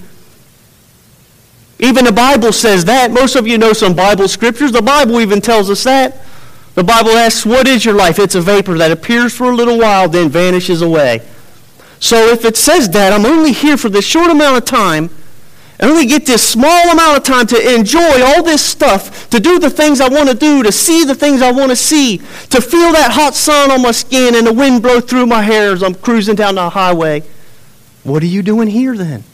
Even 1.79 2.05
the 2.05 2.13
Bible 2.13 2.53
says 2.53 2.85
that. 2.87 3.11
Most 3.11 3.37
of 3.37 3.47
you 3.47 3.59
know 3.59 3.73
some 3.73 3.95
Bible 3.95 4.29
scriptures. 4.29 4.73
The 4.73 4.83
Bible 4.83 5.21
even 5.21 5.41
tells 5.41 5.69
us 5.69 5.85
that. 5.85 6.23
The 6.75 6.85
Bible 6.85 7.11
asks, 7.11 7.45
What 7.45 7.69
is 7.69 7.85
your 7.85 7.95
life? 7.95 8.19
It's 8.19 8.35
a 8.35 8.41
vapor 8.41 8.79
that 8.79 8.91
appears 8.91 9.35
for 9.35 9.51
a 9.51 9.55
little 9.55 9.79
while, 9.79 10.09
then 10.09 10.31
vanishes 10.31 10.81
away. 10.81 11.21
So 12.01 12.29
if 12.29 12.45
it 12.45 12.57
says 12.57 12.89
that, 12.91 13.13
I'm 13.13 13.27
only 13.27 13.53
here 13.53 13.77
for 13.77 13.89
this 13.89 14.05
short 14.05 14.31
amount 14.31 14.57
of 14.57 14.65
time 14.65 15.11
and 15.83 15.91
only 15.91 16.07
get 16.07 16.25
this 16.25 16.49
small 16.49 16.91
amount 16.91 17.19
of 17.19 17.25
time 17.25 17.45
to 17.49 17.75
enjoy 17.75 18.23
all 18.23 18.45
this 18.45 18.65
stuff, 18.65 19.29
to 19.31 19.41
do 19.41 19.59
the 19.59 19.69
things 19.69 20.01
I 20.01 20.09
want 20.09 20.29
to 20.29 20.35
do, 20.35 20.63
to 20.63 20.71
see 20.71 21.05
the 21.05 21.15
things 21.15 21.43
I 21.43 21.51
want 21.51 21.71
to 21.71 21.77
see, 21.77 22.19
to 22.19 22.61
feel 22.61 22.93
that 22.93 23.11
hot 23.11 23.35
sun 23.35 23.73
on 23.73 23.83
my 23.83 23.91
skin 23.91 24.37
and 24.37 24.47
the 24.47 24.53
wind 24.53 24.81
blow 24.81 25.01
through 25.01 25.27
my 25.27 25.43
hair 25.43 25.73
as 25.73 25.83
I'm 25.83 25.97
cruising 25.97 26.37
down 26.37 26.55
the 26.55 26.71
highway. 26.71 27.25
What 28.05 28.23
are 28.23 28.27
you 28.27 28.43
doing 28.43 28.69
here 28.69 28.97
then? 28.97 29.25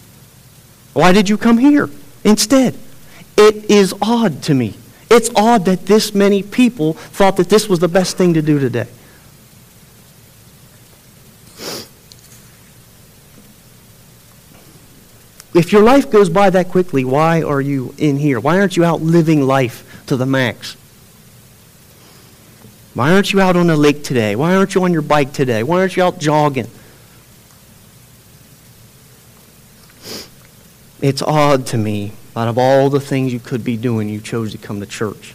Why 0.94 1.12
did 1.12 1.28
you 1.28 1.36
come 1.36 1.58
here 1.58 1.90
instead? 2.24 2.74
It 3.36 3.70
is 3.70 3.94
odd 4.00 4.42
to 4.44 4.54
me. 4.54 4.74
It's 5.10 5.30
odd 5.36 5.66
that 5.66 5.84
this 5.84 6.14
many 6.14 6.42
people 6.42 6.94
thought 6.94 7.36
that 7.36 7.50
this 7.50 7.68
was 7.68 7.78
the 7.78 7.88
best 7.88 8.16
thing 8.16 8.32
to 8.34 8.42
do 8.42 8.58
today. 8.58 8.88
If 15.54 15.72
your 15.72 15.82
life 15.82 16.10
goes 16.10 16.28
by 16.28 16.50
that 16.50 16.68
quickly, 16.68 17.04
why 17.04 17.42
are 17.42 17.60
you 17.60 17.94
in 17.96 18.18
here? 18.18 18.38
Why 18.38 18.58
aren't 18.58 18.76
you 18.76 18.84
out 18.84 19.00
living 19.00 19.42
life 19.42 20.04
to 20.06 20.16
the 20.16 20.26
max? 20.26 20.76
Why 22.94 23.12
aren't 23.12 23.32
you 23.32 23.40
out 23.40 23.56
on 23.56 23.68
the 23.68 23.76
lake 23.76 24.02
today? 24.02 24.36
Why 24.36 24.56
aren't 24.56 24.74
you 24.74 24.84
on 24.84 24.92
your 24.92 25.02
bike 25.02 25.32
today? 25.32 25.62
Why 25.62 25.80
aren't 25.80 25.96
you 25.96 26.02
out 26.02 26.18
jogging? 26.18 26.68
It's 31.00 31.22
odd 31.22 31.66
to 31.68 31.78
me, 31.78 32.12
out 32.34 32.48
of 32.48 32.58
all 32.58 32.90
the 32.90 33.00
things 33.00 33.32
you 33.32 33.38
could 33.38 33.64
be 33.64 33.76
doing, 33.76 34.08
you 34.08 34.20
chose 34.20 34.52
to 34.52 34.58
come 34.58 34.80
to 34.80 34.86
church. 34.86 35.34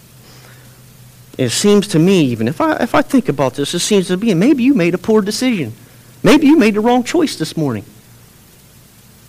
It 1.38 1.50
seems 1.50 1.88
to 1.89 2.00
me, 2.00 2.25
even 2.25 2.48
if 2.48 2.62
I, 2.62 2.75
if 2.84 2.93
I 2.93 3.01
think 3.01 3.29
about 3.29 3.55
this, 3.55 3.74
it 3.74 3.79
seems 3.79 4.08
to 4.08 4.17
me 4.17 4.34
maybe 4.34 4.63
you 4.63 4.74
made 4.74 4.93
a 4.93 4.98
poor 4.98 5.22
decision. 5.22 5.74
Maybe 6.22 6.48
you 6.48 6.58
made 6.58 6.75
the 6.75 6.82
wrong 6.82 7.03
choice 7.03 7.36
this 7.38 7.58
morning. 7.58 7.86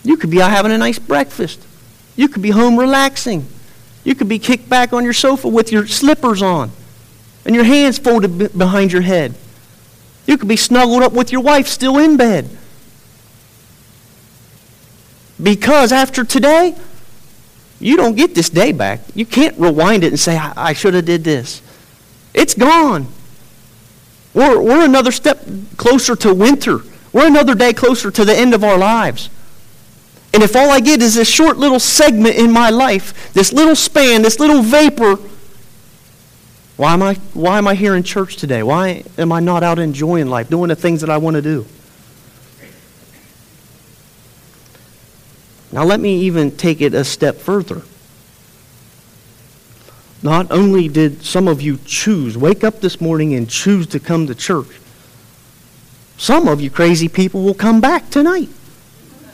You 0.05 0.17
could 0.17 0.31
be 0.31 0.41
out 0.41 0.51
having 0.51 0.71
a 0.71 0.79
nice 0.79 0.99
breakfast. 0.99 1.61
You 2.15 2.29
could 2.29 2.43
be 2.43 2.51
home 2.51 2.79
relaxing. 2.79 3.47
You 4.05 4.15
could 4.15 4.29
be 4.29 4.39
kicked 4.39 4.69
back 4.69 4.93
on 4.93 5.03
your 5.03 5.15
sofa 5.15 5.49
with 5.49 5.73
your 5.73 5.87
slippers 5.87 6.43
on 6.43 6.71
and 7.45 7.55
your 7.55 7.65
hands 7.65 7.99
folded 7.99 8.57
behind 8.57 8.93
your 8.93 9.03
head. 9.03 9.35
You 10.27 10.39
could 10.39 10.49
be 10.49 10.57
snuggled 10.57 11.03
up 11.03 11.13
with 11.13 11.33
your 11.33 11.41
wife 11.41 11.67
still 11.67 11.99
in 11.99 12.17
bed. 12.17 12.49
Because 15.43 15.93
after 15.93 16.25
today, 16.25 16.77
you 17.81 17.97
don't 17.97 18.15
get 18.15 18.35
this 18.35 18.49
day 18.49 18.73
back. 18.73 19.01
You 19.15 19.27
can't 19.27 19.59
rewind 19.59 20.05
it 20.05 20.09
and 20.09 20.21
say, 20.21 20.37
I, 20.37 20.53
I 20.57 20.73
should 20.73 20.95
have 20.95 21.05
did 21.05 21.25
this. 21.25 21.61
It's 22.33 22.55
gone. 22.55 23.09
We're, 24.33 24.61
we're 24.61 24.85
another 24.85 25.13
step 25.13 25.47
closer 25.77 26.17
to 26.17 26.35
winter. 26.35 26.79
We're 27.13 27.27
another 27.27 27.55
day 27.55 27.73
closer 27.73 28.11
to 28.11 28.25
the 28.25 28.35
end 28.35 28.55
of 28.55 28.65
our 28.65 28.79
lives. 28.79 29.29
And 30.35 30.43
if 30.43 30.57
all 30.57 30.69
I 30.69 30.81
get 30.81 31.01
is 31.01 31.15
this 31.15 31.29
short 31.29 31.59
little 31.59 31.79
segment 31.79 32.35
in 32.35 32.51
my 32.51 32.69
life, 32.69 33.33
this 33.35 33.53
little 33.53 33.77
span, 33.77 34.23
this 34.23 34.41
little 34.41 34.63
vapor, 34.63 35.15
why 36.77 36.93
am 36.93 37.05
I, 37.05 37.15
why 37.35 37.57
am 37.57 37.69
I 37.69 37.77
here 37.77 37.95
in 37.95 38.03
church 38.03 38.35
today? 38.35 38.65
Why 38.65 39.05
am 39.17 39.31
I 39.31 39.39
not 39.39 39.63
out 39.63 39.79
enjoying 39.79 40.27
life, 40.27 40.49
doing 40.49 40.71
the 40.71 40.75
things 40.75 41.03
that 41.03 41.09
I 41.09 41.19
want 41.19 41.37
to 41.37 41.43
do? 41.43 41.65
Now, 45.71 45.85
let 45.85 46.01
me 46.01 46.23
even 46.23 46.57
take 46.57 46.81
it 46.81 46.95
a 46.95 47.05
step 47.05 47.37
further. 47.37 47.83
Not 50.21 50.51
only 50.51 50.89
did 50.89 51.25
some 51.25 51.47
of 51.47 51.63
you 51.63 51.79
choose, 51.85 52.37
wake 52.37 52.65
up 52.65 52.81
this 52.81 53.01
morning 53.01 53.35
and 53.35 53.49
choose 53.49 53.87
to 53.89 54.01
come 54.01 54.27
to 54.27 54.35
church, 54.35 54.81
some 56.17 56.49
of 56.49 56.61
you 56.61 56.71
crazy 56.71 57.09
people 57.09 57.45
will 57.45 57.55
come 57.55 57.81
back 57.81 58.11
tonight. 58.11 58.49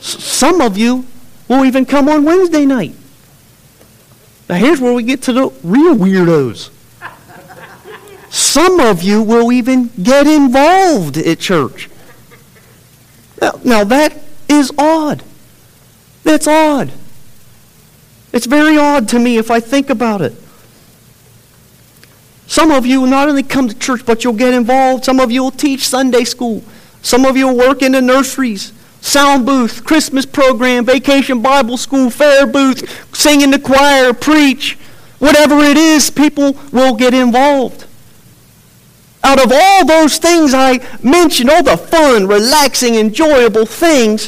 Some 0.01 0.61
of 0.61 0.77
you 0.77 1.05
will 1.47 1.63
even 1.63 1.85
come 1.85 2.09
on 2.09 2.25
Wednesday 2.25 2.65
night. 2.65 2.95
Now, 4.49 4.55
here's 4.55 4.81
where 4.81 4.93
we 4.93 5.03
get 5.03 5.21
to 5.23 5.33
the 5.33 5.49
real 5.63 5.95
weirdos. 5.95 6.71
Some 8.31 8.79
of 8.79 9.03
you 9.03 9.21
will 9.21 9.51
even 9.51 9.91
get 10.01 10.25
involved 10.25 11.17
at 11.17 11.39
church. 11.39 11.89
Now, 13.39 13.59
now, 13.63 13.83
that 13.85 14.17
is 14.49 14.71
odd. 14.77 15.23
That's 16.23 16.47
odd. 16.47 16.91
It's 18.33 18.45
very 18.45 18.77
odd 18.77 19.07
to 19.09 19.19
me 19.19 19.37
if 19.37 19.51
I 19.51 19.59
think 19.59 19.89
about 19.89 20.21
it. 20.21 20.33
Some 22.47 22.71
of 22.71 22.85
you 22.85 23.01
will 23.01 23.07
not 23.07 23.29
only 23.29 23.43
come 23.43 23.67
to 23.67 23.77
church, 23.77 24.05
but 24.05 24.23
you'll 24.23 24.33
get 24.33 24.53
involved. 24.53 25.05
Some 25.05 25.19
of 25.19 25.31
you 25.31 25.43
will 25.43 25.51
teach 25.51 25.87
Sunday 25.87 26.23
school. 26.23 26.63
Some 27.01 27.25
of 27.25 27.37
you 27.37 27.47
will 27.47 27.57
work 27.57 27.81
in 27.81 27.91
the 27.91 28.01
nurseries 28.01 28.73
sound 29.01 29.45
booth, 29.45 29.83
Christmas 29.83 30.25
program, 30.25 30.85
vacation 30.85 31.41
Bible 31.41 31.77
school, 31.77 32.09
fair 32.09 32.45
booth, 32.45 33.15
sing 33.15 33.41
in 33.41 33.51
the 33.51 33.59
choir, 33.59 34.13
preach, 34.13 34.77
whatever 35.19 35.59
it 35.59 35.77
is, 35.77 36.09
people 36.09 36.57
will 36.71 36.95
get 36.95 37.13
involved. 37.13 37.85
Out 39.23 39.43
of 39.43 39.51
all 39.53 39.85
those 39.85 40.17
things 40.17 40.53
I 40.53 40.79
mentioned, 41.03 41.49
all 41.49 41.63
the 41.63 41.77
fun, 41.77 42.27
relaxing, 42.27 42.95
enjoyable 42.95 43.65
things, 43.65 44.27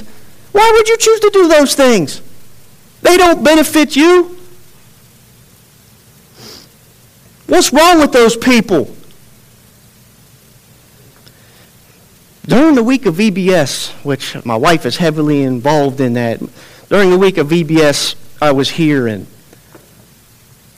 why 0.51 0.71
would 0.75 0.87
you 0.87 0.97
choose 0.97 1.19
to 1.21 1.29
do 1.31 1.47
those 1.47 1.73
things? 1.73 2.21
They 3.01 3.17
don't 3.17 3.43
benefit 3.43 3.95
you. 3.95 4.37
What's 7.47 7.73
wrong 7.73 7.99
with 7.99 8.11
those 8.11 8.37
people? 8.37 8.95
During 12.45 12.75
the 12.75 12.83
week 12.83 13.05
of 13.05 13.15
VBS, 13.15 13.91
which 14.03 14.43
my 14.43 14.57
wife 14.57 14.85
is 14.85 14.97
heavily 14.97 15.43
involved 15.43 16.01
in 16.01 16.13
that, 16.13 16.41
during 16.89 17.09
the 17.09 17.17
week 17.17 17.37
of 17.37 17.47
VBS, 17.47 18.15
I 18.41 18.51
was 18.51 18.71
here 18.71 19.07
and 19.07 19.27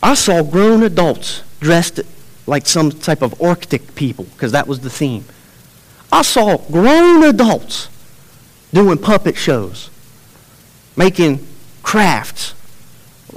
I 0.04 0.14
saw 0.14 0.44
grown 0.44 0.84
adults 0.84 1.42
dressed 1.60 2.02
like 2.46 2.68
some 2.68 2.92
type 2.92 3.24
of 3.24 3.42
Arctic 3.42 3.96
people, 3.96 4.26
because 4.26 4.52
that 4.52 4.68
was 4.68 4.82
the 4.82 4.92
theme. 4.92 5.26
I 6.12 6.22
saw 6.22 6.58
grown 6.58 7.24
adults 7.24 7.90
doing 8.72 9.00
puppet 9.00 9.36
shows, 9.36 9.90
making 10.96 11.48
crafts, 11.82 12.54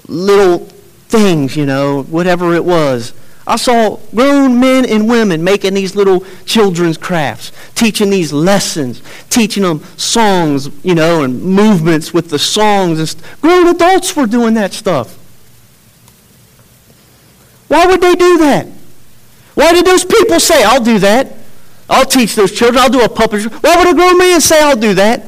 little 0.07 0.67
things, 1.09 1.57
you 1.57 1.65
know, 1.65 2.03
whatever 2.03 2.55
it 2.55 2.67
was. 2.67 3.15
I 3.49 3.57
saw 3.57 3.97
grown 4.14 4.61
men 4.61 4.85
and 4.85 5.09
women 5.09 5.43
making 5.43 5.73
these 5.73 5.97
little 5.97 6.23
children's 6.45 6.99
crafts, 6.99 7.50
teaching 7.75 8.11
these 8.11 8.31
lessons, 8.31 9.02
teaching 9.31 9.62
them 9.62 9.83
songs, 9.97 10.69
you 10.85 10.95
know, 10.95 11.23
and 11.23 11.43
movements 11.43 12.12
with 12.12 12.28
the 12.28 12.38
songs. 12.38 12.99
And 12.99 13.09
st- 13.09 13.25
grown 13.40 13.67
adults 13.69 14.14
were 14.14 14.26
doing 14.26 14.52
that 14.55 14.75
stuff. 14.75 15.14
Why 17.69 17.87
would 17.87 18.02
they 18.02 18.14
do 18.14 18.37
that? 18.38 18.67
Why 19.55 19.73
did 19.73 19.87
those 19.87 20.05
people 20.05 20.38
say, 20.40 20.62
I'll 20.62 20.85
do 20.85 20.99
that? 20.99 21.33
I'll 21.88 22.05
teach 22.05 22.35
those 22.35 22.52
children. 22.52 22.83
I'll 22.83 22.90
do 22.90 23.00
a 23.00 23.09
puppet. 23.09 23.45
Why 23.45 23.76
would 23.76 23.88
a 23.88 23.95
grown 23.95 24.19
man 24.19 24.43
say, 24.43 24.62
I'll 24.62 24.76
do 24.76 24.93
that? 24.95 25.25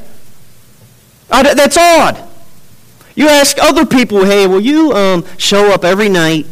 that's 1.30 1.78
odd. 1.78 2.28
You 3.14 3.28
ask 3.28 3.56
other 3.58 3.86
people, 3.86 4.26
hey, 4.26 4.46
will 4.46 4.60
you 4.60 4.92
um, 4.92 5.24
show 5.38 5.72
up 5.72 5.84
every 5.84 6.10
night 6.10 6.46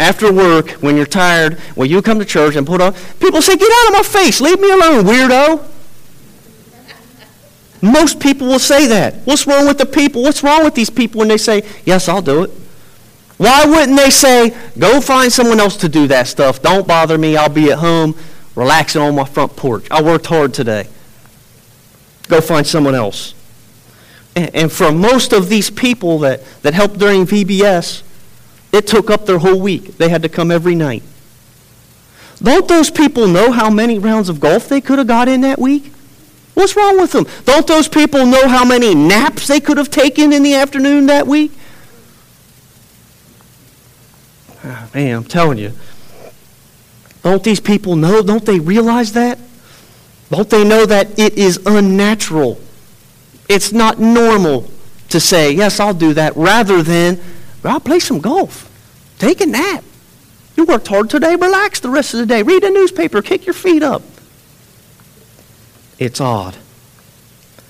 after 0.00 0.32
work 0.32 0.70
when 0.82 0.96
you're 0.96 1.06
tired? 1.06 1.60
Will 1.76 1.86
you 1.86 2.02
come 2.02 2.18
to 2.18 2.24
church 2.24 2.56
and 2.56 2.66
put 2.66 2.80
on? 2.80 2.94
People 3.20 3.42
say, 3.42 3.54
get 3.56 3.70
out 3.70 3.88
of 3.88 3.92
my 3.92 4.02
face. 4.02 4.40
Leave 4.40 4.58
me 4.58 4.70
alone, 4.70 5.04
weirdo. 5.04 5.64
Most 7.82 8.18
people 8.18 8.48
will 8.48 8.58
say 8.58 8.86
that. 8.86 9.16
What's 9.26 9.46
wrong 9.46 9.66
with 9.66 9.78
the 9.78 9.86
people? 9.86 10.22
What's 10.22 10.42
wrong 10.42 10.64
with 10.64 10.74
these 10.74 10.90
people 10.90 11.20
when 11.20 11.28
they 11.28 11.38
say, 11.38 11.62
yes, 11.84 12.08
I'll 12.08 12.22
do 12.22 12.44
it? 12.44 12.50
Why 13.36 13.64
wouldn't 13.64 13.96
they 13.96 14.10
say, 14.10 14.54
go 14.78 15.00
find 15.00 15.32
someone 15.32 15.60
else 15.60 15.76
to 15.78 15.88
do 15.88 16.06
that 16.08 16.26
stuff? 16.26 16.60
Don't 16.60 16.86
bother 16.86 17.16
me. 17.16 17.36
I'll 17.36 17.48
be 17.48 17.70
at 17.70 17.78
home 17.78 18.14
relaxing 18.54 19.00
on 19.00 19.14
my 19.14 19.24
front 19.24 19.56
porch. 19.56 19.86
I 19.90 20.02
worked 20.02 20.26
hard 20.26 20.52
today. 20.52 20.88
Go 22.28 22.40
find 22.40 22.66
someone 22.66 22.94
else. 22.94 23.34
And, 24.36 24.54
and 24.54 24.72
for 24.72 24.92
most 24.92 25.32
of 25.32 25.48
these 25.48 25.70
people 25.70 26.18
that, 26.20 26.44
that 26.62 26.74
helped 26.74 26.98
during 26.98 27.24
VBS, 27.26 28.02
it 28.72 28.86
took 28.86 29.10
up 29.10 29.26
their 29.26 29.38
whole 29.38 29.60
week. 29.60 29.98
They 29.98 30.08
had 30.08 30.22
to 30.22 30.28
come 30.28 30.50
every 30.50 30.74
night. 30.74 31.02
Don't 32.42 32.66
those 32.68 32.90
people 32.90 33.26
know 33.26 33.52
how 33.52 33.68
many 33.70 33.98
rounds 33.98 34.28
of 34.28 34.40
golf 34.40 34.68
they 34.68 34.80
could 34.80 34.98
have 34.98 35.06
got 35.06 35.28
in 35.28 35.42
that 35.42 35.58
week? 35.58 35.92
What's 36.54 36.76
wrong 36.76 37.00
with 37.00 37.12
them? 37.12 37.26
Don't 37.44 37.66
those 37.66 37.88
people 37.88 38.26
know 38.26 38.48
how 38.48 38.64
many 38.64 38.94
naps 38.94 39.46
they 39.46 39.60
could 39.60 39.76
have 39.76 39.90
taken 39.90 40.32
in 40.32 40.42
the 40.42 40.54
afternoon 40.54 41.06
that 41.06 41.26
week? 41.26 41.52
Oh, 44.64 44.90
man, 44.94 45.16
I'm 45.16 45.24
telling 45.24 45.58
you. 45.58 45.72
Don't 47.22 47.42
these 47.42 47.60
people 47.60 47.96
know? 47.96 48.22
Don't 48.22 48.44
they 48.44 48.58
realize 48.58 49.12
that? 49.12 49.38
Don't 50.30 50.48
they 50.48 50.64
know 50.64 50.86
that 50.86 51.18
it 51.18 51.36
is 51.36 51.58
unnatural? 51.66 52.60
It's 53.48 53.72
not 53.72 53.98
normal 53.98 54.70
to 55.08 55.18
say, 55.18 55.52
yes, 55.52 55.80
I'll 55.80 55.94
do 55.94 56.14
that, 56.14 56.36
rather 56.36 56.82
than, 56.82 57.20
I'll 57.64 57.80
play 57.80 57.98
some 57.98 58.20
golf. 58.20 58.66
Take 59.18 59.40
a 59.40 59.46
nap. 59.46 59.84
You 60.56 60.64
worked 60.64 60.88
hard 60.88 61.10
today, 61.10 61.36
relax 61.36 61.80
the 61.80 61.90
rest 61.90 62.14
of 62.14 62.20
the 62.20 62.26
day. 62.26 62.42
Read 62.42 62.64
a 62.64 62.70
newspaper, 62.70 63.22
kick 63.22 63.46
your 63.46 63.54
feet 63.54 63.82
up. 63.82 64.02
It's 65.98 66.20
odd. 66.20 66.56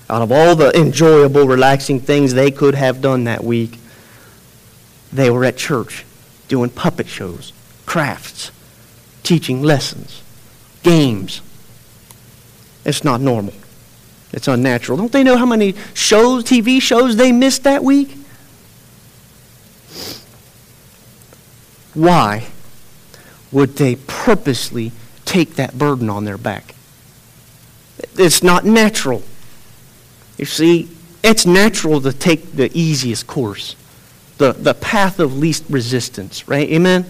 Out 0.09 0.21
of 0.21 0.31
all 0.31 0.55
the 0.55 0.77
enjoyable, 0.77 1.47
relaxing 1.47 1.99
things 1.99 2.33
they 2.33 2.51
could 2.51 2.75
have 2.75 3.01
done 3.01 3.25
that 3.25 3.43
week, 3.43 3.79
they 5.11 5.29
were 5.29 5.45
at 5.45 5.57
church 5.57 6.05
doing 6.47 6.69
puppet 6.69 7.07
shows, 7.07 7.53
crafts, 7.85 8.51
teaching 9.23 9.61
lessons, 9.61 10.21
games. 10.83 11.41
It's 12.83 13.03
not 13.03 13.21
normal. 13.21 13.53
It's 14.33 14.47
unnatural. 14.47 14.97
Don't 14.97 15.11
they 15.11 15.23
know 15.23 15.37
how 15.37 15.45
many 15.45 15.75
shows, 15.93 16.43
TV 16.43 16.81
shows 16.81 17.15
they 17.15 17.31
missed 17.31 17.63
that 17.63 17.83
week? 17.83 18.17
Why 21.93 22.47
would 23.51 23.75
they 23.75 23.95
purposely 23.95 24.91
take 25.25 25.55
that 25.55 25.77
burden 25.77 26.09
on 26.09 26.25
their 26.25 26.37
back? 26.37 26.75
It's 28.17 28.41
not 28.41 28.65
natural. 28.65 29.23
You 30.37 30.45
see, 30.45 30.89
it's 31.23 31.45
natural 31.45 32.01
to 32.01 32.13
take 32.13 32.53
the 32.53 32.71
easiest 32.77 33.27
course, 33.27 33.75
the, 34.37 34.53
the 34.53 34.73
path 34.73 35.19
of 35.19 35.37
least 35.37 35.65
resistance, 35.69 36.47
right? 36.47 36.67
Amen? 36.69 37.05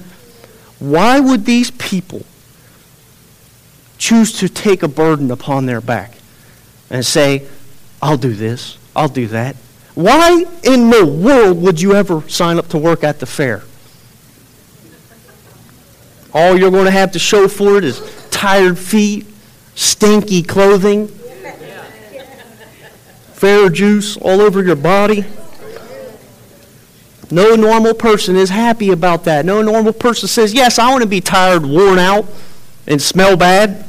Why 0.79 1.19
would 1.19 1.45
these 1.45 1.71
people 1.71 2.25
choose 3.97 4.33
to 4.39 4.49
take 4.49 4.83
a 4.83 4.87
burden 4.87 5.31
upon 5.31 5.67
their 5.67 5.79
back 5.79 6.15
and 6.89 7.05
say, 7.05 7.47
I'll 8.01 8.17
do 8.17 8.33
this, 8.33 8.77
I'll 8.95 9.07
do 9.07 9.27
that? 9.27 9.55
Why 9.93 10.45
in 10.63 10.89
the 10.89 11.05
world 11.05 11.61
would 11.61 11.79
you 11.79 11.93
ever 11.93 12.27
sign 12.27 12.57
up 12.57 12.67
to 12.69 12.77
work 12.77 13.03
at 13.03 13.19
the 13.19 13.25
fair? 13.25 13.63
All 16.33 16.57
you're 16.57 16.71
going 16.71 16.85
to 16.85 16.91
have 16.91 17.11
to 17.11 17.19
show 17.19 17.47
for 17.47 17.77
it 17.77 17.83
is 17.83 18.27
tired 18.31 18.79
feet, 18.79 19.25
stinky 19.75 20.43
clothing, 20.43 21.07
fair 23.33 23.69
juice 23.69 24.17
all 24.17 24.39
over 24.41 24.63
your 24.63 24.75
body. 24.75 25.25
No 27.31 27.55
normal 27.55 27.93
person 27.93 28.35
is 28.35 28.49
happy 28.49 28.91
about 28.91 29.23
that. 29.23 29.45
No 29.45 29.61
normal 29.61 29.93
person 29.93 30.27
says, 30.27 30.53
Yes, 30.53 30.77
I 30.77 30.89
want 30.89 31.01
to 31.01 31.09
be 31.09 31.21
tired, 31.21 31.65
worn 31.65 31.97
out, 31.97 32.25
and 32.87 33.01
smell 33.01 33.37
bad. 33.37 33.85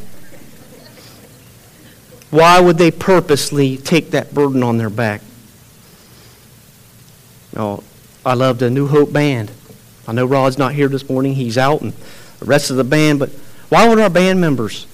Why 2.31 2.61
would 2.61 2.79
they 2.79 2.91
purposely 2.91 3.77
take 3.77 4.13
that 4.13 4.33
burden 4.33 4.63
on 4.63 4.79
their 4.79 4.89
back? 4.89 5.21
Oh, 7.55 7.83
I 8.25 8.35
love 8.35 8.59
the 8.59 8.71
New 8.71 8.87
Hope 8.87 9.13
Band. 9.13 9.51
I 10.09 10.13
know 10.13 10.25
Rod's 10.25 10.57
not 10.57 10.73
here 10.73 10.89
this 10.89 11.09
morning. 11.11 11.35
He's 11.35 11.59
out, 11.59 11.83
and 11.83 11.93
the 12.43 12.49
rest 12.49 12.71
of 12.71 12.77
the 12.77 12.85
band. 12.85 13.19
But 13.19 13.31
why 13.69 13.89
would 13.89 13.99
our 14.01 14.11
band 14.11 14.41
members, 14.41 14.87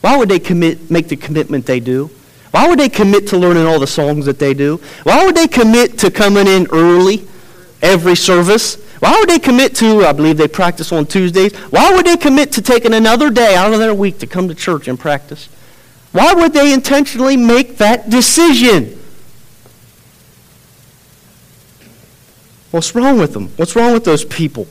why 0.00 0.16
would 0.16 0.28
they 0.28 0.38
commit, 0.38 0.90
make 0.90 1.08
the 1.08 1.16
commitment 1.16 1.66
they 1.66 1.80
do? 1.80 2.10
Why 2.50 2.68
would 2.68 2.78
they 2.78 2.88
commit 2.88 3.28
to 3.28 3.38
learning 3.38 3.66
all 3.66 3.78
the 3.78 3.86
songs 3.86 4.26
that 4.26 4.38
they 4.38 4.54
do? 4.54 4.80
Why 5.04 5.24
would 5.24 5.34
they 5.34 5.48
commit 5.48 5.98
to 5.98 6.10
coming 6.10 6.46
in 6.46 6.66
early 6.72 7.26
every 7.80 8.16
service? 8.16 8.84
Why 8.98 9.16
would 9.18 9.28
they 9.28 9.38
commit 9.38 9.74
to, 9.76 10.04
I 10.04 10.12
believe 10.12 10.36
they 10.36 10.48
practice 10.48 10.92
on 10.92 11.06
Tuesdays, 11.06 11.56
why 11.56 11.94
would 11.94 12.04
they 12.04 12.16
commit 12.16 12.52
to 12.52 12.62
taking 12.62 12.92
another 12.92 13.30
day 13.30 13.54
out 13.54 13.72
of 13.72 13.78
their 13.78 13.94
week 13.94 14.18
to 14.18 14.26
come 14.26 14.48
to 14.48 14.54
church 14.54 14.88
and 14.88 14.98
practice? 14.98 15.48
Why 16.12 16.34
would 16.34 16.52
they 16.52 16.74
intentionally 16.74 17.36
make 17.36 17.78
that 17.78 18.10
decision? 18.10 18.98
What's 22.72 22.94
wrong 22.94 23.18
with 23.18 23.32
them? 23.32 23.48
What's 23.56 23.74
wrong 23.74 23.94
with 23.94 24.04
those 24.04 24.24
people? 24.24 24.66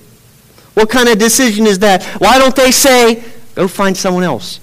What 0.80 0.90
kind 0.90 1.10
of 1.10 1.18
decision 1.18 1.68
is 1.68 1.80
that? 1.80 2.06
Why 2.22 2.40
don't 2.40 2.56
they 2.56 2.72
say, 2.72 3.22
go 3.54 3.68
find 3.68 3.98
someone 3.98 4.24
else? 4.24 4.62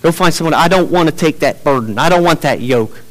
Go 0.00 0.12
find 0.12 0.32
someone. 0.32 0.54
I 0.54 0.68
don't 0.68 0.92
want 0.92 1.08
to 1.08 1.14
take 1.14 1.40
that 1.40 1.64
burden. 1.64 1.98
I 1.98 2.08
don't 2.08 2.22
want 2.22 2.42
that 2.42 2.60
yoke. 2.60 3.02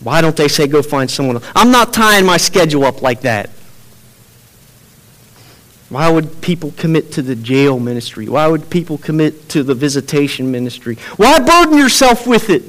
Why 0.00 0.22
don't 0.22 0.34
they 0.34 0.48
say, 0.48 0.66
go 0.66 0.80
find 0.80 1.10
someone 1.10 1.36
else? 1.36 1.46
I'm 1.54 1.70
not 1.70 1.92
tying 1.92 2.24
my 2.24 2.38
schedule 2.38 2.82
up 2.86 3.02
like 3.02 3.20
that. 3.20 3.50
Why 5.90 6.08
would 6.08 6.40
people 6.40 6.72
commit 6.78 7.12
to 7.12 7.20
the 7.20 7.36
jail 7.36 7.78
ministry? 7.78 8.26
Why 8.26 8.46
would 8.46 8.70
people 8.70 8.96
commit 8.96 9.50
to 9.50 9.62
the 9.62 9.74
visitation 9.74 10.50
ministry? 10.50 10.96
Why 11.18 11.38
burden 11.40 11.76
yourself 11.76 12.26
with 12.26 12.48
it? 12.48 12.62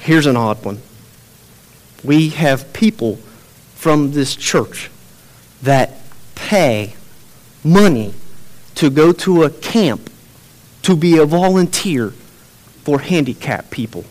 Here's 0.00 0.26
an 0.26 0.36
odd 0.36 0.62
one. 0.62 0.82
We 2.04 2.28
have 2.28 2.74
people 2.74 3.18
from 3.82 4.12
this 4.12 4.36
church 4.36 4.92
that 5.60 5.90
pay 6.36 6.94
money 7.64 8.14
to 8.76 8.88
go 8.88 9.10
to 9.10 9.42
a 9.42 9.50
camp 9.50 10.08
to 10.82 10.94
be 10.94 11.18
a 11.18 11.26
volunteer 11.26 12.10
for 12.84 13.00
handicapped 13.00 13.72
people. 13.72 14.04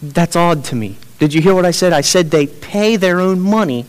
That's 0.00 0.34
odd 0.34 0.64
to 0.64 0.74
me. 0.74 0.96
Did 1.18 1.34
you 1.34 1.42
hear 1.42 1.54
what 1.54 1.66
I 1.66 1.70
said? 1.70 1.92
I 1.92 2.00
said 2.00 2.30
they 2.30 2.46
pay 2.46 2.96
their 2.96 3.20
own 3.20 3.38
money 3.38 3.84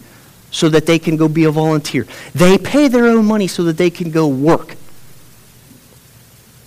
so 0.51 0.67
that 0.67 0.85
they 0.85 0.99
can 0.99 1.15
go 1.15 1.29
be 1.29 1.45
a 1.45 1.51
volunteer. 1.51 2.05
They 2.35 2.57
pay 2.57 2.89
their 2.89 3.05
own 3.05 3.25
money 3.25 3.47
so 3.47 3.63
that 3.63 3.77
they 3.77 3.89
can 3.89 4.11
go 4.11 4.27
work. 4.27 4.75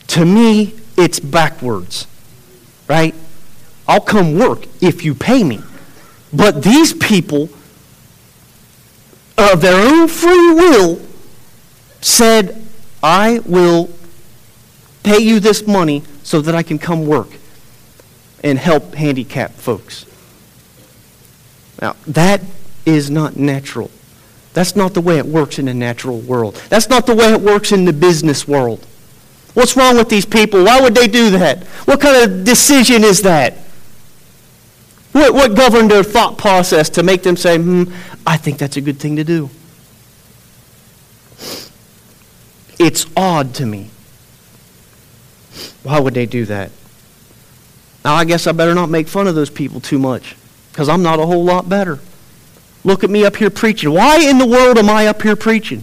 To 0.07 0.25
me, 0.25 0.75
it's 0.97 1.21
backwards, 1.21 2.07
right? 2.89 3.15
I'll 3.87 4.01
come 4.01 4.39
work 4.39 4.65
if 4.81 5.05
you 5.05 5.15
pay 5.15 5.45
me. 5.45 5.61
But 6.33 6.63
these 6.63 6.93
people, 6.93 7.49
of 9.39 9.61
their 9.61 9.87
own 9.87 10.09
free 10.09 10.53
will, 10.55 11.01
said, 12.01 12.63
I 13.03 13.41
will 13.47 13.91
pay 15.03 15.19
you 15.19 15.41
this 15.41 15.67
money 15.67 16.03
so 16.23 16.41
that 16.41 16.55
I 16.55 16.63
can 16.63 16.79
come 16.79 17.07
work 17.07 17.29
and 18.43 18.59
help 18.59 18.95
handicapped 18.95 19.55
folks. 19.55 20.07
Now, 21.81 21.97
that 22.07 22.41
is 22.85 23.11
not 23.11 23.37
natural. 23.37 23.91
That's 24.55 24.75
not 24.75 24.95
the 24.95 25.01
way 25.01 25.19
it 25.19 25.27
works 25.27 25.59
in 25.59 25.67
the 25.67 25.75
natural 25.75 26.19
world. 26.19 26.57
That's 26.71 26.89
not 26.89 27.07
the 27.07 27.15
way 27.15 27.33
it 27.33 27.41
works 27.41 27.73
in 27.73 27.85
the 27.85 27.93
business 27.93 28.49
world. 28.49 28.87
What's 29.55 29.77
wrong 29.77 29.97
with 29.97 30.09
these 30.09 30.27
people? 30.27 30.65
Why 30.65 30.81
would 30.81 30.95
they 30.95 31.07
do 31.09 31.31
that? 31.31 31.65
What 31.85 32.01
kind 32.01 32.31
of 32.31 32.45
decision 32.45 33.05
is 33.05 33.23
that? 33.23 33.59
What, 35.17 35.33
what 35.33 35.55
governed 35.55 35.91
their 35.91 36.03
thought 36.03 36.37
process 36.37 36.91
to 36.91 37.03
make 37.03 37.23
them 37.23 37.39
say, 37.39 37.57
hmm, 37.57 37.85
I 38.27 38.37
think 38.37 38.59
that's 38.59 38.77
a 38.77 38.83
good 38.83 38.99
thing 38.99 39.17
to 39.17 39.25
do. 39.25 39.49
It's 42.79 43.07
odd 43.17 43.55
to 43.55 43.65
me. 43.65 43.89
Why 45.85 46.01
would 46.01 46.13
they 46.13 46.27
do 46.27 46.45
that? 46.45 46.71
Now, 48.05 48.13
I 48.13 48.27
guess 48.27 48.47
I 48.47 48.53
better 48.53 48.75
not 48.75 48.91
make 48.91 49.09
fun 49.09 49.27
of 49.27 49.35
those 49.35 49.49
people 49.49 49.81
too 49.81 49.99
much 49.99 50.37
because 50.71 50.91
I'm 50.91 51.03
not 51.03 51.19
a 51.19 51.25
whole 51.25 51.45
lot 51.45 51.67
better. 51.67 51.99
Look 52.85 53.03
at 53.03 53.09
me 53.09 53.25
up 53.25 53.37
here 53.37 53.49
preaching. 53.49 53.95
Why 53.95 54.19
in 54.19 54.37
the 54.37 54.47
world 54.47 54.77
am 54.77 54.91
I 54.91 55.07
up 55.07 55.23
here 55.23 55.35
preaching? 55.35 55.83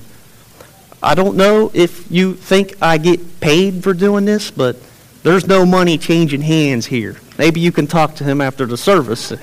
I 1.02 1.16
don't 1.16 1.36
know 1.36 1.72
if 1.74 2.06
you 2.12 2.36
think 2.36 2.76
I 2.84 3.00
get 3.00 3.40
paid 3.40 3.82
for 3.82 3.96
doing 3.96 4.26
this, 4.26 4.52
but 4.52 4.78
there's 5.24 5.48
no 5.48 5.66
money 5.66 5.98
changing 5.98 6.42
hands 6.42 6.86
here. 6.86 7.18
Maybe 7.38 7.60
you 7.60 7.72
can 7.72 7.88
talk 7.88 8.16
to 8.16 8.24
him 8.24 8.42
after 8.42 8.66
the 8.66 8.78
service, 8.78 9.34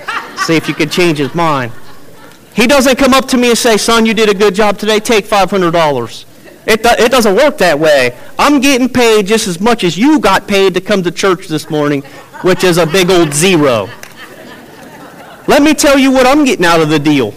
see 0.45 0.55
if 0.55 0.67
you 0.67 0.73
can 0.73 0.89
change 0.89 1.17
his 1.17 1.35
mind. 1.35 1.71
He 2.53 2.67
doesn't 2.67 2.97
come 2.97 3.13
up 3.13 3.27
to 3.29 3.37
me 3.37 3.49
and 3.49 3.57
say, 3.57 3.77
Son, 3.77 4.05
you 4.05 4.13
did 4.13 4.29
a 4.29 4.33
good 4.33 4.55
job 4.55 4.77
today, 4.77 4.99
take 4.99 5.25
$500. 5.25 6.25
It, 6.67 6.83
do, 6.83 6.89
it 6.89 7.11
doesn't 7.11 7.35
work 7.35 7.57
that 7.57 7.79
way. 7.79 8.15
I'm 8.37 8.59
getting 8.59 8.87
paid 8.87 9.25
just 9.25 9.47
as 9.47 9.59
much 9.59 9.83
as 9.83 9.97
you 9.97 10.19
got 10.19 10.47
paid 10.47 10.73
to 10.75 10.81
come 10.81 11.01
to 11.03 11.11
church 11.11 11.47
this 11.47 11.69
morning, 11.69 12.01
which 12.43 12.63
is 12.63 12.77
a 12.77 12.85
big 12.85 13.09
old 13.09 13.33
zero. 13.33 13.89
Let 15.47 15.63
me 15.63 15.73
tell 15.73 15.97
you 15.97 16.11
what 16.11 16.27
I'm 16.27 16.45
getting 16.45 16.65
out 16.65 16.81
of 16.81 16.89
the 16.89 16.99
deal. 16.99 17.33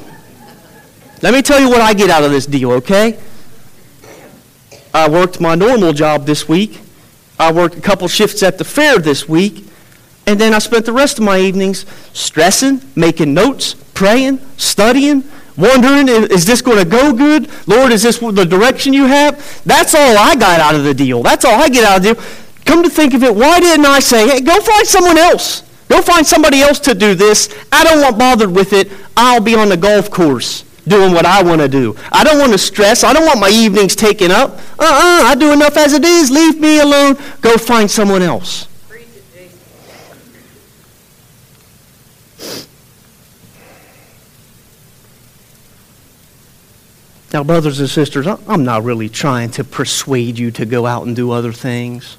Let 1.22 1.32
me 1.32 1.42
tell 1.42 1.58
you 1.58 1.70
what 1.70 1.80
I 1.80 1.94
get 1.94 2.10
out 2.10 2.22
of 2.22 2.30
this 2.30 2.44
deal, 2.44 2.72
okay? 2.72 3.18
I 4.92 5.08
worked 5.08 5.40
my 5.40 5.54
normal 5.54 5.92
job 5.92 6.26
this 6.26 6.48
week. 6.48 6.80
I 7.38 7.50
worked 7.50 7.76
a 7.76 7.80
couple 7.80 8.06
shifts 8.08 8.42
at 8.42 8.58
the 8.58 8.64
fair 8.64 8.98
this 8.98 9.28
week. 9.28 9.66
And 10.26 10.40
then 10.40 10.54
I 10.54 10.58
spent 10.58 10.86
the 10.86 10.92
rest 10.92 11.18
of 11.18 11.24
my 11.24 11.38
evenings 11.38 11.84
stressing, 12.12 12.80
making 12.96 13.34
notes, 13.34 13.74
praying, 13.94 14.40
studying, 14.56 15.24
wondering, 15.56 16.08
is 16.08 16.46
this 16.46 16.62
going 16.62 16.78
to 16.78 16.84
go 16.84 17.12
good? 17.12 17.50
Lord, 17.66 17.92
is 17.92 18.02
this 18.02 18.18
the 18.18 18.44
direction 18.44 18.92
you 18.92 19.06
have? 19.06 19.62
That's 19.64 19.94
all 19.94 20.16
I 20.16 20.34
got 20.34 20.60
out 20.60 20.74
of 20.74 20.84
the 20.84 20.94
deal. 20.94 21.22
That's 21.22 21.44
all 21.44 21.60
I 21.60 21.68
get 21.68 21.84
out 21.84 21.98
of 21.98 22.02
the 22.02 22.14
deal. 22.14 22.24
Come 22.64 22.82
to 22.82 22.90
think 22.90 23.12
of 23.12 23.22
it, 23.22 23.34
why 23.34 23.60
didn't 23.60 23.84
I 23.84 24.00
say, 24.00 24.28
hey, 24.28 24.40
go 24.40 24.58
find 24.60 24.86
someone 24.86 25.18
else? 25.18 25.62
Go 25.88 26.00
find 26.00 26.26
somebody 26.26 26.62
else 26.62 26.80
to 26.80 26.94
do 26.94 27.14
this. 27.14 27.54
I 27.70 27.84
don't 27.84 28.00
want 28.00 28.18
bothered 28.18 28.50
with 28.50 28.72
it. 28.72 28.90
I'll 29.16 29.40
be 29.40 29.54
on 29.54 29.68
the 29.68 29.76
golf 29.76 30.10
course 30.10 30.64
doing 30.88 31.12
what 31.12 31.26
I 31.26 31.42
want 31.42 31.60
to 31.60 31.68
do. 31.68 31.96
I 32.10 32.24
don't 32.24 32.38
want 32.38 32.52
to 32.52 32.58
stress. 32.58 33.04
I 33.04 33.12
don't 33.12 33.26
want 33.26 33.40
my 33.40 33.50
evenings 33.50 33.94
taken 33.94 34.30
up. 34.30 34.58
Uh-uh, 34.78 35.22
I 35.26 35.34
do 35.38 35.52
enough 35.52 35.76
as 35.76 35.92
it 35.92 36.04
is. 36.04 36.30
Leave 36.30 36.58
me 36.58 36.80
alone. 36.80 37.16
Go 37.42 37.56
find 37.56 37.90
someone 37.90 38.22
else. 38.22 38.66
Now, 47.34 47.42
brothers 47.42 47.80
and 47.80 47.90
sisters, 47.90 48.28
I'm 48.28 48.64
not 48.64 48.84
really 48.84 49.08
trying 49.08 49.50
to 49.50 49.64
persuade 49.64 50.38
you 50.38 50.52
to 50.52 50.64
go 50.64 50.86
out 50.86 51.04
and 51.04 51.16
do 51.16 51.32
other 51.32 51.52
things. 51.52 52.16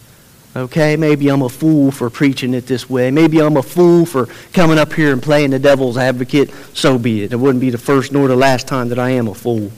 Okay? 0.54 0.98
Maybe 0.98 1.30
I'm 1.30 1.42
a 1.42 1.48
fool 1.48 1.90
for 1.92 2.10
preaching 2.10 2.54
it 2.54 2.68
this 2.68 2.90
way. 2.90 3.12
Maybe 3.12 3.42
I'm 3.42 3.56
a 3.56 3.64
fool 3.64 4.06
for 4.06 4.28
coming 4.52 4.78
up 4.78 4.92
here 4.92 5.14
and 5.14 5.24
playing 5.24 5.52
the 5.52 5.60
devil's 5.60 5.98
advocate. 5.98 6.52
So 6.74 6.98
be 6.98 7.24
it. 7.24 7.32
It 7.32 7.38
wouldn't 7.38 7.62
be 7.62 7.70
the 7.70 7.78
first 7.78 8.12
nor 8.12 8.28
the 8.28 8.36
last 8.36 8.68
time 8.68 8.90
that 8.90 9.00
I 9.00 9.12
am 9.12 9.30
a 9.30 9.34
fool. 9.34 9.72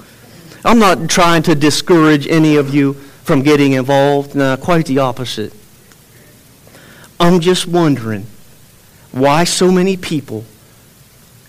I'm 0.66 0.80
not 0.80 1.08
trying 1.08 1.44
to 1.44 1.54
discourage 1.54 2.28
any 2.28 2.56
of 2.56 2.74
you 2.74 2.94
from 3.24 3.44
getting 3.44 3.74
involved. 3.74 4.34
No, 4.34 4.58
quite 4.58 4.88
the 4.88 4.98
opposite. 4.98 5.54
I'm 7.20 7.42
just 7.42 7.68
wondering 7.68 8.26
why 9.12 9.44
so 9.44 9.72
many 9.72 9.98
people 9.98 10.46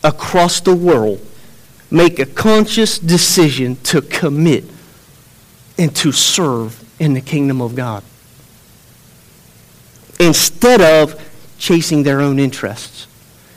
across 0.05 0.61
the 0.61 0.74
world 0.77 1.24
make 1.90 2.18
a 2.18 2.27
conscious 2.27 2.98
decision 2.98 3.77
to 3.77 4.03
commit 4.03 4.64
and 5.79 5.94
to 5.96 6.12
serve 6.12 6.85
in 7.01 7.14
the 7.14 7.20
kingdom 7.20 7.62
of 7.62 7.74
God 7.74 8.03
instead 10.18 10.81
of 10.81 11.24
chasing 11.59 12.03
their 12.03 12.20
own 12.20 12.38
interests, 12.38 13.07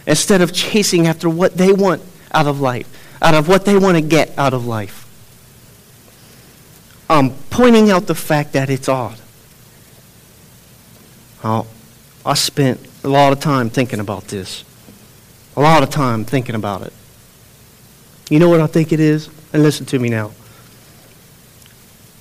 instead 0.06 0.42
of 0.42 0.54
chasing 0.54 1.08
after 1.08 1.30
what 1.30 1.58
they 1.58 1.72
want 1.72 2.02
out 2.34 2.48
of 2.48 2.62
life, 2.62 2.88
out 3.22 3.34
of 3.34 3.48
what 3.48 3.66
they 3.66 3.78
want 3.78 3.98
to 3.98 4.02
get 4.02 4.38
out 4.38 4.54
of 4.54 4.66
life. 4.66 5.08
I'm 7.10 7.32
pointing 7.50 7.90
out 7.90 8.08
the 8.08 8.16
fact 8.16 8.54
that 8.54 8.70
it's 8.70 8.88
odd. 8.88 9.18
I 11.44 12.34
spent 12.36 12.80
a 13.04 13.08
lot 13.08 13.34
of 13.34 13.40
time 13.40 13.70
thinking 13.70 14.00
about 14.00 14.28
this, 14.28 14.64
a 15.58 15.62
lot 15.62 15.82
of 15.84 15.90
time 15.90 16.24
thinking 16.24 16.56
about 16.56 16.84
it. 16.84 16.94
You 18.32 18.40
know 18.40 18.48
what 18.48 18.62
I 18.62 18.68
think 18.68 18.94
it 18.94 19.02
is? 19.02 19.30
And 19.52 19.62
listen 19.62 19.86
to 19.88 20.00
me 20.00 20.08
now. 20.08 20.32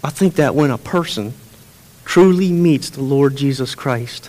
I 0.03 0.11
think 0.11 0.35
that 0.35 0.57
when 0.57 0.73
a 0.73 0.77
person 0.77 1.35
truly 2.05 2.51
meets 2.51 2.91
the 2.91 3.01
Lord 3.01 3.37
Jesus 3.37 3.77
Christ, 3.77 4.29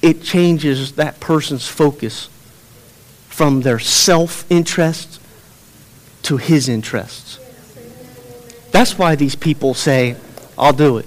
it 0.00 0.22
changes 0.22 0.92
that 0.92 1.20
person's 1.20 1.68
focus 1.68 2.30
from 3.28 3.60
their 3.60 3.78
self 3.78 4.50
interest 4.50 5.20
to 6.22 6.38
his 6.38 6.70
interests. 6.70 7.38
That's 8.70 8.96
why 8.96 9.16
these 9.16 9.34
people 9.34 9.74
say, 9.74 10.16
I'll 10.56 10.72
do 10.72 10.96
it. 10.96 11.06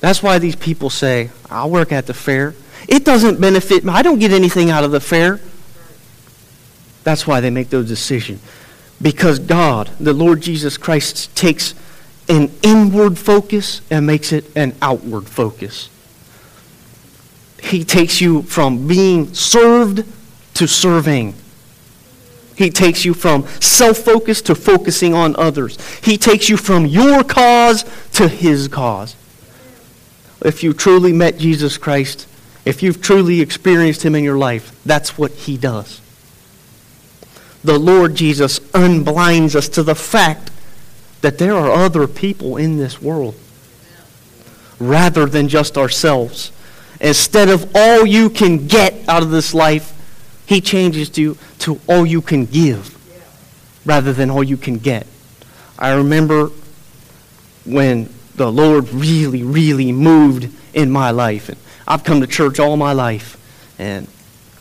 That's 0.00 0.22
why 0.22 0.38
these 0.38 0.56
people 0.56 0.90
say, 0.90 1.30
I'll 1.48 1.70
work 1.70 1.92
at 1.92 2.06
the 2.06 2.12
fair. 2.12 2.54
It 2.88 3.06
doesn't 3.06 3.40
benefit 3.40 3.84
me. 3.84 3.92
I 3.94 4.02
don't 4.02 4.18
get 4.18 4.32
anything 4.32 4.68
out 4.68 4.84
of 4.84 4.90
the 4.90 5.00
fair. 5.00 5.40
That's 7.04 7.26
why 7.26 7.40
they 7.40 7.48
make 7.48 7.70
those 7.70 7.88
decisions. 7.88 8.42
Because 9.00 9.38
God, 9.38 9.90
the 10.00 10.12
Lord 10.12 10.40
Jesus 10.40 10.78
Christ, 10.78 11.34
takes 11.36 11.74
an 12.28 12.50
inward 12.62 13.18
focus 13.18 13.80
and 13.90 14.06
makes 14.06 14.32
it 14.32 14.44
an 14.56 14.74
outward 14.80 15.26
focus. 15.26 15.90
He 17.62 17.84
takes 17.84 18.20
you 18.20 18.42
from 18.42 18.86
being 18.86 19.34
served 19.34 20.04
to 20.54 20.66
serving. 20.66 21.34
He 22.56 22.70
takes 22.70 23.04
you 23.04 23.12
from 23.12 23.46
self 23.60 23.98
focus 23.98 24.40
to 24.42 24.54
focusing 24.54 25.12
on 25.12 25.36
others. 25.36 25.78
He 26.02 26.16
takes 26.16 26.48
you 26.48 26.56
from 26.56 26.86
your 26.86 27.22
cause 27.22 27.84
to 28.12 28.28
his 28.28 28.66
cause. 28.68 29.14
If 30.42 30.62
you 30.62 30.72
truly 30.72 31.12
met 31.12 31.38
Jesus 31.38 31.76
Christ, 31.76 32.26
if 32.64 32.82
you've 32.82 33.02
truly 33.02 33.40
experienced 33.40 34.02
him 34.04 34.14
in 34.14 34.24
your 34.24 34.38
life, 34.38 34.78
that's 34.84 35.18
what 35.18 35.32
he 35.32 35.56
does 35.56 36.00
the 37.66 37.78
Lord 37.78 38.14
Jesus 38.14 38.60
unblinds 38.74 39.54
us 39.56 39.68
to 39.70 39.82
the 39.82 39.94
fact 39.94 40.50
that 41.20 41.38
there 41.38 41.56
are 41.56 41.70
other 41.70 42.06
people 42.06 42.56
in 42.56 42.76
this 42.76 43.02
world 43.02 43.34
rather 44.78 45.26
than 45.26 45.48
just 45.48 45.76
ourselves. 45.76 46.52
Instead 47.00 47.48
of 47.48 47.70
all 47.74 48.06
you 48.06 48.30
can 48.30 48.66
get 48.66 48.94
out 49.08 49.22
of 49.22 49.30
this 49.30 49.52
life, 49.52 49.92
he 50.46 50.60
changes 50.60 51.16
you 51.18 51.36
to 51.58 51.80
all 51.88 52.06
you 52.06 52.22
can 52.22 52.46
give 52.46 52.96
rather 53.84 54.12
than 54.12 54.30
all 54.30 54.44
you 54.44 54.56
can 54.56 54.78
get. 54.78 55.06
I 55.78 55.92
remember 55.94 56.50
when 57.64 58.08
the 58.36 58.50
Lord 58.50 58.92
really, 58.92 59.42
really 59.42 59.92
moved 59.92 60.48
in 60.72 60.90
my 60.90 61.10
life. 61.10 61.48
And 61.48 61.58
I've 61.86 62.04
come 62.04 62.20
to 62.20 62.26
church 62.26 62.60
all 62.60 62.76
my 62.76 62.92
life. 62.92 63.36
And 63.78 64.06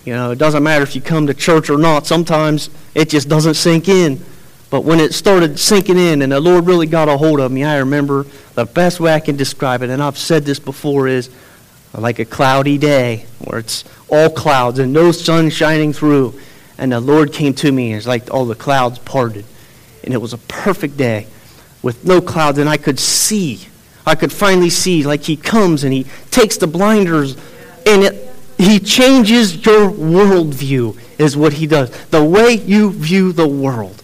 you 0.06 0.14
know, 0.14 0.32
it 0.32 0.38
doesn't 0.38 0.64
matter 0.64 0.84
if 0.84 0.96
you 0.96 1.02
come 1.02 1.28
to 1.28 1.34
church 1.34 1.70
or 1.70 1.78
not. 1.78 2.06
Sometimes 2.06 2.70
it 2.94 3.10
just 3.10 3.28
doesn't 3.28 3.56
sink 3.56 3.90
in. 3.90 4.24
But 4.70 4.82
when 4.82 5.00
it 5.00 5.14
started 5.14 5.60
sinking 5.60 5.98
in 5.98 6.22
and 6.22 6.32
the 6.32 6.40
Lord 6.40 6.68
really 6.68 6.88
got 6.88 7.08
a 7.08 7.18
hold 7.18 7.40
of 7.40 7.52
me, 7.52 7.64
I 7.64 7.78
remember 7.78 8.26
the 8.54 8.66
best 8.66 9.00
way 9.00 9.14
I 9.14 9.20
can 9.20 9.36
describe 9.36 9.82
it, 9.82 9.90
and 9.90 10.02
I've 10.02 10.18
said 10.18 10.44
this 10.44 10.60
before, 10.60 11.08
is 11.08 11.30
like 11.94 12.20
a 12.20 12.26
cloudy 12.26 12.78
day 12.78 13.26
where 13.40 13.60
it's 13.60 13.84
all 14.10 14.30
clouds 14.30 14.80
and 14.80 14.92
no 14.92 15.12
sun 15.12 15.50
shining 15.50 15.94
through. 15.94 16.40
And 16.78 16.92
the 16.92 17.00
Lord 17.00 17.32
came 17.32 17.54
to 17.56 17.72
me, 17.72 17.92
and 17.92 17.98
it's 17.98 18.08
like 18.08 18.34
all 18.34 18.46
the 18.46 18.56
clouds 18.56 19.00
parted. 19.00 19.46
And 20.04 20.14
it 20.14 20.18
was 20.18 20.34
a 20.34 20.38
perfect 20.38 20.98
day 20.98 21.28
with 21.82 22.06
no 22.06 22.20
clouds, 22.22 22.58
and 22.58 22.68
I 22.68 22.78
could 22.78 23.00
see. 23.00 23.68
I 24.06 24.16
could 24.16 24.32
finally 24.32 24.70
see, 24.70 25.04
like 25.04 25.24
He 25.24 25.38
comes 25.38 25.84
and 25.84 25.94
He 25.94 26.06
takes 26.32 26.58
the 26.58 26.68
blinders, 26.68 27.38
and 27.86 28.04
it 28.04 28.25
he 28.58 28.80
changes 28.80 29.66
your 29.66 29.90
worldview, 29.90 30.98
is 31.20 31.36
what 31.36 31.54
he 31.54 31.68
does. 31.68 31.90
The 32.08 32.24
way 32.24 32.54
you 32.54 32.92
view 32.92 33.32
the 33.32 33.48
world. 33.48 34.02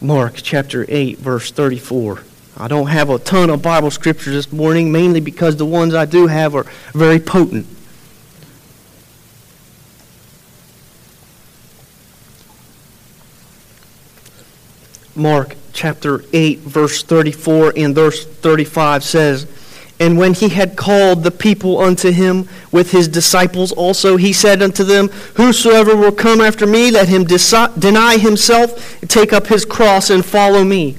Mark 0.00 0.34
chapter 0.36 0.86
8, 0.88 1.18
verse 1.18 1.50
34. 1.50 2.22
I 2.58 2.68
don't 2.68 2.86
have 2.86 3.10
a 3.10 3.18
ton 3.18 3.50
of 3.50 3.60
Bible 3.60 3.90
scriptures 3.90 4.34
this 4.34 4.52
morning, 4.52 4.90
mainly 4.90 5.20
because 5.20 5.56
the 5.56 5.66
ones 5.66 5.94
I 5.94 6.06
do 6.06 6.26
have 6.26 6.54
are 6.54 6.66
very 6.92 7.18
potent. 7.18 7.66
Mark 15.14 15.56
chapter 15.72 16.24
8, 16.32 16.58
verse 16.60 17.02
34 17.02 17.74
and 17.76 17.94
verse 17.94 18.24
35 18.24 19.02
says, 19.02 19.46
and 19.98 20.18
when 20.18 20.34
he 20.34 20.50
had 20.50 20.76
called 20.76 21.22
the 21.22 21.30
people 21.30 21.80
unto 21.80 22.10
him 22.10 22.48
with 22.70 22.90
his 22.90 23.08
disciples 23.08 23.72
also, 23.72 24.16
he 24.16 24.32
said 24.32 24.60
unto 24.60 24.84
them, 24.84 25.08
Whosoever 25.36 25.96
will 25.96 26.12
come 26.12 26.40
after 26.40 26.66
me, 26.66 26.90
let 26.90 27.08
him 27.08 27.24
deny 27.24 28.18
himself, 28.18 29.00
take 29.08 29.32
up 29.32 29.46
his 29.46 29.64
cross, 29.64 30.10
and 30.10 30.24
follow 30.24 30.64
me. 30.64 30.92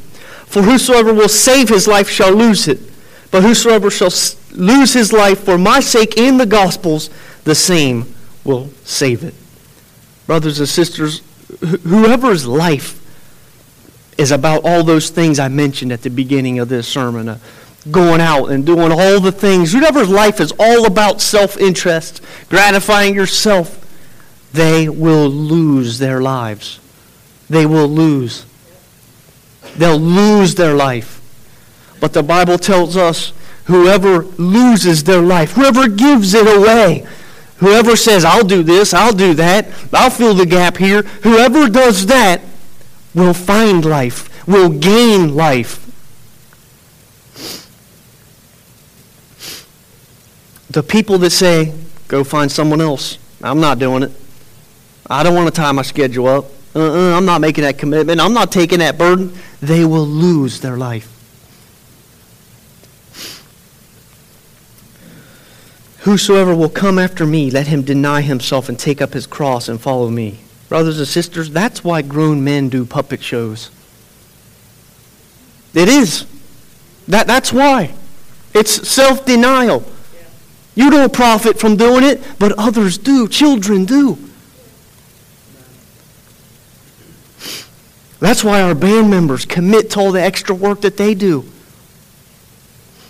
For 0.47 0.63
whosoever 0.63 1.13
will 1.13 1.29
save 1.29 1.69
his 1.69 1.87
life 1.87 2.09
shall 2.09 2.33
lose 2.33 2.67
it. 2.67 2.79
But 3.29 3.43
whosoever 3.43 3.91
shall 3.91 4.11
lose 4.51 4.93
his 4.93 5.13
life 5.13 5.43
for 5.43 5.57
my 5.57 5.79
sake 5.79 6.17
in 6.17 6.37
the 6.37 6.45
gospels, 6.45 7.09
the 7.43 7.53
same 7.55 8.13
will 8.43 8.69
save 8.83 9.23
it. 9.23 9.35
Brothers 10.25 10.59
and 10.59 10.67
sisters, 10.67 11.21
whoever's 11.83 12.47
life 12.47 13.03
is 14.17 14.31
about 14.31 14.65
all 14.65 14.83
those 14.83 15.09
things 15.09 15.37
I 15.37 15.47
mentioned 15.47 15.91
at 15.91 16.01
the 16.01 16.09
beginning 16.09 16.59
of 16.59 16.69
this 16.69 16.87
sermon, 16.87 17.29
uh, 17.29 17.39
going 17.91 18.21
out 18.21 18.47
and 18.47 18.65
doing 18.65 18.91
all 18.91 19.19
the 19.19 19.31
things, 19.31 19.73
whoever's 19.73 20.09
life 20.09 20.39
is 20.39 20.53
all 20.59 20.85
about 20.85 21.21
self 21.21 21.57
interest, 21.57 22.21
gratifying 22.49 23.15
yourself, 23.15 23.83
they 24.53 24.89
will 24.89 25.29
lose 25.29 25.99
their 25.99 26.21
lives. 26.21 26.79
They 27.49 27.65
will 27.65 27.87
lose. 27.87 28.45
They'll 29.77 29.99
lose 29.99 30.55
their 30.55 30.73
life. 30.73 31.21
But 31.99 32.13
the 32.13 32.23
Bible 32.23 32.57
tells 32.57 32.97
us 32.97 33.33
whoever 33.65 34.23
loses 34.23 35.03
their 35.03 35.21
life, 35.21 35.51
whoever 35.51 35.87
gives 35.87 36.33
it 36.33 36.47
away, 36.47 37.05
whoever 37.57 37.95
says, 37.95 38.23
I'll 38.23 38.45
do 38.45 38.63
this, 38.63 38.93
I'll 38.93 39.13
do 39.13 39.33
that, 39.35 39.67
I'll 39.93 40.09
fill 40.09 40.33
the 40.33 40.45
gap 40.45 40.77
here, 40.77 41.01
whoever 41.01 41.67
does 41.69 42.05
that 42.07 42.41
will 43.13 43.33
find 43.33 43.83
life, 43.83 44.47
will 44.47 44.69
gain 44.69 45.35
life. 45.35 45.86
The 50.77 50.83
people 50.83 51.17
that 51.17 51.31
say, 51.31 51.73
go 52.07 52.23
find 52.23 52.51
someone 52.51 52.81
else, 52.81 53.17
I'm 53.41 53.59
not 53.59 53.79
doing 53.79 54.03
it. 54.03 54.11
I 55.09 55.23
don't 55.23 55.33
want 55.33 55.47
to 55.47 55.51
tie 55.51 55.71
my 55.71 55.81
schedule 55.81 56.27
up. 56.27 56.45
Uh-uh, 56.75 57.17
I'm 57.17 57.25
not 57.25 57.41
making 57.41 57.63
that 57.63 57.79
commitment. 57.79 58.21
I'm 58.21 58.35
not 58.35 58.51
taking 58.51 58.77
that 58.77 58.95
burden. 58.95 59.35
They 59.59 59.85
will 59.85 60.05
lose 60.05 60.59
their 60.59 60.77
life. 60.77 61.11
Whosoever 66.01 66.53
will 66.53 66.69
come 66.69 66.99
after 66.99 67.25
me, 67.25 67.49
let 67.49 67.65
him 67.65 67.81
deny 67.81 68.21
himself 68.21 68.69
and 68.69 68.77
take 68.77 69.01
up 69.01 69.13
his 69.13 69.25
cross 69.25 69.67
and 69.67 69.81
follow 69.81 70.11
me. 70.11 70.41
Brothers 70.69 70.99
and 70.99 71.07
sisters, 71.07 71.49
that's 71.49 71.83
why 71.83 72.03
grown 72.03 72.43
men 72.43 72.69
do 72.69 72.85
puppet 72.85 73.23
shows. 73.23 73.71
It 75.73 75.89
is. 75.89 76.27
That, 77.07 77.25
that's 77.25 77.51
why. 77.51 77.95
It's 78.53 78.87
self 78.87 79.25
denial. 79.25 79.83
You 80.77 80.91
don't 80.91 81.11
profit 81.11 81.59
from 81.59 81.75
doing 81.75 82.03
it, 82.03 82.21
but 82.37 82.51
others 82.51 82.99
do. 82.99 83.27
Children 83.27 83.85
do. 83.85 84.15
That's 88.19 88.43
why 88.43 88.61
our 88.61 88.75
band 88.75 89.09
members 89.09 89.43
commit 89.43 89.89
to 89.91 89.99
all 89.99 90.11
the 90.11 90.21
extra 90.21 90.53
work 90.53 90.81
that 90.81 90.95
they 90.95 91.15
do. 91.15 91.45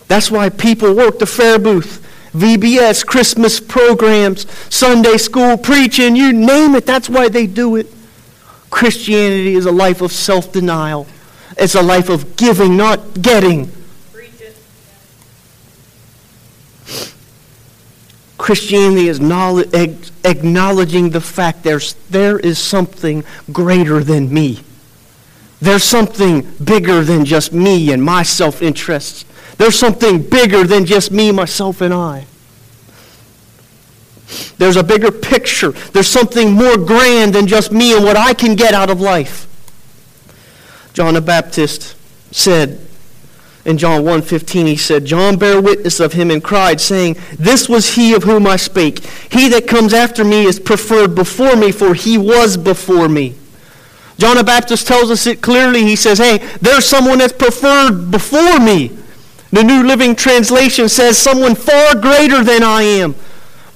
That's 0.07 0.31
why 0.31 0.47
people 0.47 0.95
work 0.95 1.19
the 1.19 1.25
fair 1.25 1.59
booth 1.59 2.01
VBS, 2.31 3.05
Christmas 3.05 3.59
programs, 3.59 4.49
Sunday 4.73 5.17
school 5.17 5.57
preaching, 5.57 6.15
you 6.15 6.31
name 6.31 6.73
it. 6.73 6.85
That's 6.85 7.09
why 7.09 7.27
they 7.27 7.47
do 7.47 7.75
it. 7.75 7.87
Christianity 8.69 9.55
is 9.55 9.65
a 9.65 9.71
life 9.73 9.99
of 9.99 10.13
self 10.13 10.53
denial, 10.53 11.05
it's 11.57 11.75
a 11.75 11.81
life 11.81 12.07
of 12.07 12.37
giving, 12.37 12.77
not 12.77 13.21
getting. 13.21 13.69
Christianity 18.47 19.09
is 19.09 19.19
acknowledging 20.23 21.09
the 21.09 21.19
fact 21.19 21.63
there's, 21.63 21.95
there 22.09 22.39
is 22.39 22.57
something 22.57 23.25
greater 23.51 24.01
than 24.01 24.33
me. 24.33 24.61
There's 25.59 25.83
something 25.83 26.49
bigger 26.63 27.03
than 27.03 27.25
just 27.25 27.51
me 27.51 27.91
and 27.91 28.01
my 28.01 28.23
self 28.23 28.61
interests. 28.61 29.25
There's 29.57 29.77
something 29.77 30.21
bigger 30.21 30.63
than 30.63 30.85
just 30.85 31.11
me, 31.11 31.33
myself, 31.33 31.81
and 31.81 31.93
I. 31.93 32.25
There's 34.57 34.77
a 34.77 34.83
bigger 34.83 35.11
picture. 35.11 35.71
There's 35.71 36.07
something 36.07 36.53
more 36.53 36.77
grand 36.77 37.35
than 37.35 37.47
just 37.47 37.73
me 37.73 37.97
and 37.97 38.05
what 38.05 38.15
I 38.15 38.33
can 38.33 38.55
get 38.55 38.73
out 38.73 38.89
of 38.89 39.01
life. 39.01 39.45
John 40.93 41.15
the 41.15 41.21
Baptist 41.21 41.97
said 42.31 42.86
in 43.67 43.77
John 43.77 44.01
1:15 44.01 44.65
he 44.65 44.75
said 44.75 45.05
John 45.05 45.37
bare 45.37 45.61
witness 45.61 45.99
of 45.99 46.13
him 46.13 46.31
and 46.31 46.43
cried 46.43 46.81
saying 46.81 47.17
this 47.37 47.69
was 47.69 47.93
he 47.93 48.15
of 48.15 48.23
whom 48.23 48.47
I 48.47 48.55
spake 48.55 49.03
he 49.29 49.47
that 49.49 49.67
comes 49.67 49.93
after 49.93 50.23
me 50.23 50.45
is 50.45 50.59
preferred 50.59 51.13
before 51.13 51.55
me 51.55 51.71
for 51.71 51.93
he 51.93 52.17
was 52.17 52.57
before 52.57 53.07
me 53.07 53.35
John 54.17 54.37
the 54.37 54.43
Baptist 54.43 54.87
tells 54.87 55.11
us 55.11 55.27
it 55.27 55.41
clearly 55.41 55.83
he 55.83 55.95
says 55.95 56.17
hey 56.17 56.39
there's 56.61 56.85
someone 56.85 57.19
that's 57.19 57.33
preferred 57.33 58.09
before 58.09 58.59
me 58.59 58.97
the 59.51 59.63
New 59.63 59.83
Living 59.83 60.15
Translation 60.15 60.89
says, 60.89 61.17
someone 61.17 61.55
far 61.55 61.95
greater 61.95 62.43
than 62.43 62.63
I 62.63 62.83
am. 62.83 63.15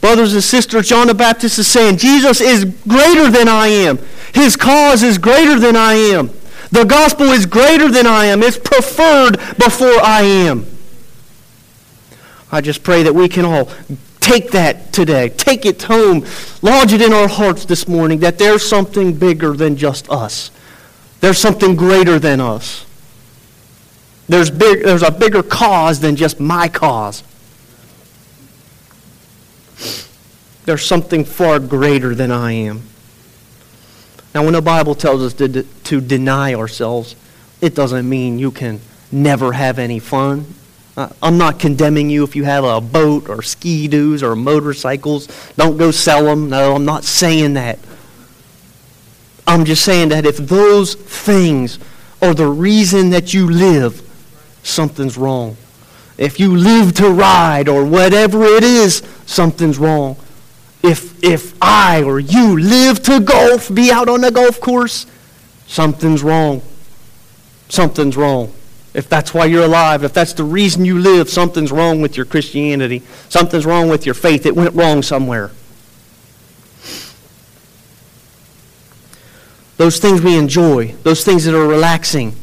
Brothers 0.01 0.33
and 0.33 0.43
sisters, 0.43 0.89
John 0.89 1.07
the 1.07 1.13
Baptist 1.13 1.59
is 1.59 1.67
saying, 1.67 1.97
Jesus 1.97 2.41
is 2.41 2.65
greater 2.87 3.29
than 3.29 3.47
I 3.47 3.67
am. 3.67 3.99
His 4.33 4.55
cause 4.55 5.03
is 5.03 5.17
greater 5.17 5.59
than 5.59 5.75
I 5.75 5.93
am. 5.93 6.29
The 6.71 6.85
gospel 6.85 7.27
is 7.27 7.45
greater 7.45 7.89
than 7.89 8.07
I 8.07 8.25
am. 8.25 8.41
It's 8.41 8.57
preferred 8.57 9.37
before 9.57 9.99
I 10.01 10.21
am. 10.21 10.65
I 12.51 12.61
just 12.61 12.83
pray 12.83 13.03
that 13.03 13.13
we 13.13 13.27
can 13.27 13.45
all 13.45 13.69
take 14.19 14.51
that 14.51 14.93
today. 14.93 15.29
Take 15.29 15.65
it 15.65 15.81
home. 15.83 16.25
Lodge 16.61 16.93
it 16.93 17.01
in 17.01 17.11
our 17.11 17.27
hearts 17.27 17.65
this 17.65 17.87
morning 17.87 18.19
that 18.19 18.37
there's 18.37 18.67
something 18.67 19.13
bigger 19.13 19.53
than 19.53 19.75
just 19.75 20.09
us. 20.09 20.51
There's 21.19 21.37
something 21.37 21.75
greater 21.75 22.19
than 22.19 22.39
us. 22.39 22.85
There's, 24.29 24.49
big, 24.49 24.83
there's 24.83 25.03
a 25.03 25.11
bigger 25.11 25.43
cause 25.43 25.99
than 25.99 26.15
just 26.15 26.39
my 26.39 26.69
cause. 26.69 27.23
There's 30.65 30.85
something 30.85 31.25
far 31.25 31.59
greater 31.59 32.15
than 32.15 32.31
I 32.31 32.53
am. 32.53 32.83
Now, 34.33 34.43
when 34.43 34.53
the 34.53 34.61
Bible 34.61 34.95
tells 34.95 35.21
us 35.21 35.33
to, 35.35 35.63
to 35.63 36.01
deny 36.01 36.53
ourselves, 36.53 37.15
it 37.59 37.75
doesn't 37.75 38.07
mean 38.07 38.39
you 38.39 38.51
can 38.51 38.79
never 39.11 39.51
have 39.51 39.77
any 39.77 39.99
fun. 39.99 40.45
Uh, 40.95 41.09
I'm 41.21 41.37
not 41.37 41.59
condemning 41.59 42.09
you 42.09 42.23
if 42.23 42.35
you 42.35 42.43
have 42.43 42.63
a 42.63 42.81
boat 42.81 43.29
or 43.29 43.41
ski 43.41 43.87
doos 43.87 44.23
or 44.23 44.35
motorcycles. 44.35 45.27
Don't 45.55 45.77
go 45.77 45.91
sell 45.91 46.25
them. 46.25 46.49
No, 46.49 46.75
I'm 46.75 46.85
not 46.85 47.03
saying 47.03 47.53
that. 47.53 47.79
I'm 49.47 49.65
just 49.65 49.83
saying 49.83 50.09
that 50.09 50.25
if 50.25 50.37
those 50.37 50.95
things 50.95 51.79
are 52.21 52.33
the 52.33 52.47
reason 52.47 53.09
that 53.09 53.33
you 53.33 53.49
live, 53.49 54.01
something's 54.63 55.17
wrong. 55.17 55.57
If 56.17 56.39
you 56.39 56.55
live 56.55 56.93
to 56.95 57.09
ride 57.09 57.67
or 57.67 57.83
whatever 57.83 58.43
it 58.43 58.63
is, 58.63 59.01
something's 59.25 59.77
wrong. 59.77 60.17
If, 60.83 61.23
if 61.23 61.53
I 61.61 62.03
or 62.03 62.19
you 62.19 62.57
live 62.57 63.03
to 63.03 63.19
golf, 63.19 63.73
be 63.73 63.91
out 63.91 64.09
on 64.09 64.21
the 64.21 64.31
golf 64.31 64.59
course, 64.59 65.05
something's 65.67 66.23
wrong. 66.23 66.61
Something's 67.69 68.17
wrong. 68.17 68.51
If 68.93 69.07
that's 69.07 69.33
why 69.33 69.45
you're 69.45 69.63
alive, 69.63 70.03
if 70.03 70.13
that's 70.13 70.33
the 70.33 70.43
reason 70.43 70.83
you 70.83 70.99
live, 70.99 71.29
something's 71.29 71.71
wrong 71.71 72.01
with 72.01 72.17
your 72.17 72.25
Christianity. 72.25 73.03
Something's 73.29 73.65
wrong 73.65 73.87
with 73.87 74.05
your 74.05 74.15
faith. 74.15 74.45
It 74.45 74.55
went 74.55 74.75
wrong 74.75 75.01
somewhere. 75.01 75.51
Those 79.77 79.99
things 79.99 80.21
we 80.21 80.37
enjoy, 80.37 80.93
those 81.03 81.23
things 81.23 81.45
that 81.45 81.55
are 81.55 81.67
relaxing, 81.67 82.35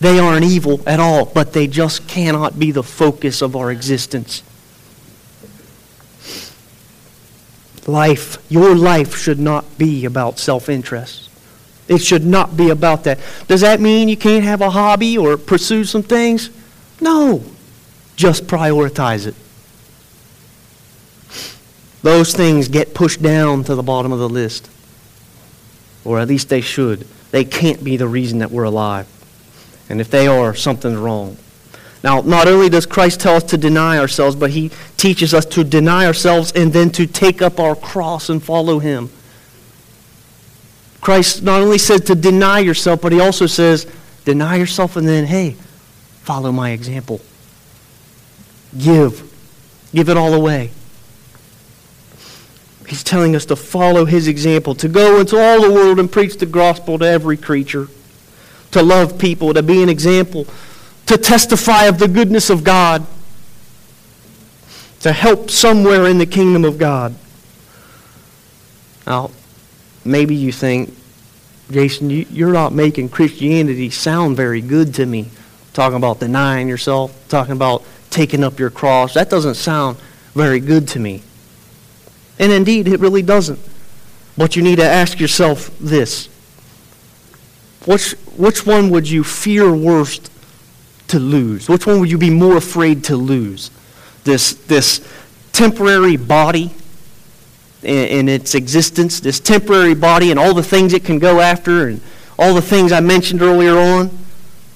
they 0.00 0.18
aren't 0.18 0.44
evil 0.44 0.80
at 0.86 0.98
all, 1.00 1.26
but 1.26 1.52
they 1.52 1.66
just 1.66 2.08
cannot 2.08 2.58
be 2.58 2.70
the 2.70 2.82
focus 2.82 3.42
of 3.42 3.54
our 3.54 3.70
existence. 3.70 4.42
Life, 7.86 8.38
your 8.50 8.74
life 8.74 9.16
should 9.16 9.38
not 9.38 9.78
be 9.78 10.04
about 10.04 10.38
self 10.38 10.68
interest. 10.68 11.28
It 11.86 11.98
should 11.98 12.24
not 12.24 12.56
be 12.56 12.70
about 12.70 13.04
that. 13.04 13.18
Does 13.46 13.60
that 13.60 13.80
mean 13.80 14.08
you 14.08 14.16
can't 14.16 14.44
have 14.44 14.62
a 14.62 14.70
hobby 14.70 15.18
or 15.18 15.36
pursue 15.36 15.84
some 15.84 16.02
things? 16.02 16.48
No. 17.00 17.44
Just 18.16 18.46
prioritize 18.46 19.26
it. 19.26 19.34
Those 22.02 22.34
things 22.34 22.68
get 22.68 22.94
pushed 22.94 23.22
down 23.22 23.64
to 23.64 23.74
the 23.74 23.82
bottom 23.82 24.12
of 24.12 24.18
the 24.18 24.28
list. 24.28 24.70
Or 26.04 26.20
at 26.20 26.28
least 26.28 26.48
they 26.48 26.60
should. 26.60 27.06
They 27.30 27.44
can't 27.44 27.82
be 27.82 27.96
the 27.96 28.08
reason 28.08 28.38
that 28.38 28.50
we're 28.50 28.64
alive. 28.64 29.06
And 29.88 30.00
if 30.00 30.10
they 30.10 30.26
are, 30.26 30.54
something's 30.54 30.96
wrong. 30.96 31.36
Now, 32.04 32.20
not 32.20 32.46
only 32.46 32.68
does 32.68 32.84
Christ 32.84 33.20
tell 33.20 33.36
us 33.36 33.44
to 33.44 33.56
deny 33.56 33.96
ourselves, 33.96 34.36
but 34.36 34.50
he 34.50 34.70
teaches 34.98 35.32
us 35.32 35.46
to 35.46 35.64
deny 35.64 36.04
ourselves 36.04 36.52
and 36.52 36.70
then 36.70 36.90
to 36.90 37.06
take 37.06 37.40
up 37.40 37.58
our 37.58 37.74
cross 37.74 38.28
and 38.28 38.42
follow 38.42 38.78
him. 38.78 39.08
Christ 41.00 41.42
not 41.42 41.62
only 41.62 41.78
said 41.78 42.04
to 42.06 42.14
deny 42.14 42.58
yourself, 42.58 43.00
but 43.00 43.10
he 43.10 43.20
also 43.20 43.46
says, 43.46 43.86
deny 44.26 44.56
yourself 44.56 44.96
and 44.96 45.08
then, 45.08 45.24
hey, 45.24 45.56
follow 46.24 46.52
my 46.52 46.72
example. 46.72 47.22
Give. 48.76 49.32
Give 49.94 50.10
it 50.10 50.18
all 50.18 50.34
away. 50.34 50.72
He's 52.86 53.02
telling 53.02 53.34
us 53.34 53.46
to 53.46 53.56
follow 53.56 54.04
his 54.04 54.28
example, 54.28 54.74
to 54.74 54.88
go 54.88 55.20
into 55.20 55.38
all 55.38 55.62
the 55.62 55.72
world 55.72 55.98
and 55.98 56.12
preach 56.12 56.36
the 56.36 56.44
gospel 56.44 56.98
to 56.98 57.06
every 57.06 57.38
creature, 57.38 57.88
to 58.72 58.82
love 58.82 59.18
people, 59.18 59.54
to 59.54 59.62
be 59.62 59.82
an 59.82 59.88
example, 59.88 60.46
to 61.06 61.18
testify 61.18 61.84
of 61.84 61.98
the 61.98 62.08
goodness 62.08 62.50
of 62.50 62.64
God, 62.64 63.06
to 65.00 65.12
help 65.12 65.50
somewhere 65.50 66.06
in 66.06 66.18
the 66.18 66.26
kingdom 66.26 66.64
of 66.64 66.78
God. 66.78 67.14
Now, 69.06 69.30
maybe 70.04 70.34
you 70.34 70.50
think, 70.50 70.94
Jason, 71.70 72.10
you, 72.10 72.48
are 72.48 72.52
not 72.52 72.72
making 72.72 73.10
Christianity 73.10 73.90
sound 73.90 74.36
very 74.36 74.60
good 74.60 74.94
to 74.94 75.06
me. 75.06 75.30
Talking 75.72 75.96
about 75.96 76.20
denying 76.20 76.68
yourself, 76.68 77.28
talking 77.28 77.52
about 77.52 77.84
taking 78.10 78.44
up 78.44 78.58
your 78.58 78.70
cross. 78.70 79.14
That 79.14 79.28
doesn't 79.28 79.56
sound 79.56 79.98
very 80.34 80.60
good 80.60 80.88
to 80.88 80.98
me. 80.98 81.22
And 82.38 82.52
indeed, 82.52 82.88
it 82.88 83.00
really 83.00 83.22
doesn't. 83.22 83.58
But 84.36 84.56
you 84.56 84.62
need 84.62 84.76
to 84.76 84.84
ask 84.84 85.20
yourself 85.20 85.76
this 85.78 86.28
which, 87.86 88.12
which 88.36 88.66
one 88.66 88.90
would 88.90 89.08
you 89.08 89.22
fear 89.22 89.72
worst 89.74 90.30
to 91.14 91.20
lose? 91.20 91.68
Which 91.68 91.86
one 91.86 92.00
would 92.00 92.10
you 92.10 92.18
be 92.18 92.30
more 92.30 92.56
afraid 92.56 93.04
to 93.04 93.16
lose? 93.16 93.70
This, 94.24 94.54
this 94.54 95.06
temporary 95.52 96.16
body 96.16 96.74
in, 97.84 98.08
in 98.08 98.28
its 98.28 98.56
existence, 98.56 99.20
this 99.20 99.38
temporary 99.38 99.94
body 99.94 100.32
and 100.32 100.40
all 100.40 100.54
the 100.54 100.62
things 100.62 100.92
it 100.92 101.04
can 101.04 101.20
go 101.20 101.40
after 101.40 101.86
and 101.86 102.00
all 102.36 102.52
the 102.52 102.62
things 102.62 102.90
I 102.90 102.98
mentioned 102.98 103.42
earlier 103.42 103.78
on, 103.78 104.10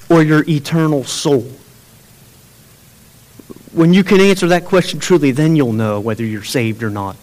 or 0.09 0.22
your 0.22 0.44
eternal 0.48 1.03
soul? 1.03 1.42
When 3.72 3.92
you 3.92 4.05
can 4.05 4.20
answer 4.20 4.46
that 4.46 4.64
question 4.64 5.01
truly, 5.01 5.33
then 5.33 5.57
you'll 5.57 5.72
know 5.72 5.98
whether 5.98 6.24
you're 6.24 6.44
saved 6.44 6.85
or 6.85 6.90
not. 6.90 7.16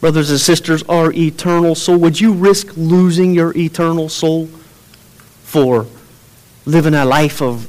Brothers 0.00 0.30
and 0.30 0.38
sisters, 0.38 0.84
our 0.84 1.12
eternal 1.12 1.74
soul, 1.74 1.98
would 1.98 2.20
you 2.20 2.34
risk 2.34 2.68
losing 2.76 3.34
your 3.34 3.56
eternal 3.56 4.08
soul 4.08 4.46
for 5.42 5.86
living 6.64 6.94
a 6.94 7.04
life 7.04 7.42
of 7.42 7.68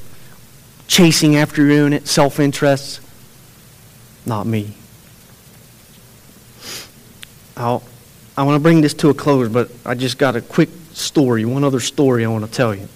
chasing 0.88 1.36
after 1.36 1.66
your 1.66 1.84
own 1.84 2.06
self 2.06 2.40
interests? 2.40 3.00
Not 4.26 4.48
me. 4.48 4.74
I'll, 7.56 7.84
I 8.38 8.44
want 8.44 8.56
to 8.56 8.60
bring 8.60 8.82
this 8.82 8.94
to 8.96 9.10
a 9.10 9.14
close, 9.14 9.50
but 9.50 9.70
I 9.86 9.96
just 9.96 10.18
got 10.18 10.36
a 10.36 10.42
quick 10.42 10.70
story, 10.94 11.46
one 11.46 11.64
other 11.64 11.80
story 11.80 12.26
I 12.26 12.30
want 12.30 12.46
to 12.46 12.52
tell 12.52 12.74
you. 12.74 12.88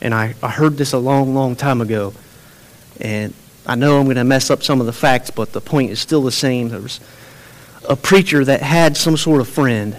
And 0.00 0.14
I, 0.14 0.34
I 0.42 0.50
heard 0.50 0.76
this 0.76 0.92
a 0.92 0.98
long, 0.98 1.34
long 1.34 1.56
time 1.56 1.80
ago. 1.80 2.12
And 3.00 3.34
I 3.66 3.74
know 3.74 3.98
I'm 3.98 4.04
going 4.04 4.16
to 4.16 4.24
mess 4.24 4.50
up 4.50 4.62
some 4.62 4.80
of 4.80 4.86
the 4.86 4.92
facts, 4.92 5.30
but 5.30 5.52
the 5.52 5.60
point 5.60 5.90
is 5.90 6.00
still 6.00 6.22
the 6.22 6.30
same. 6.30 6.68
There 6.68 6.80
was 6.80 7.00
a 7.88 7.96
preacher 7.96 8.44
that 8.44 8.62
had 8.62 8.96
some 8.96 9.16
sort 9.16 9.40
of 9.40 9.48
friend, 9.48 9.96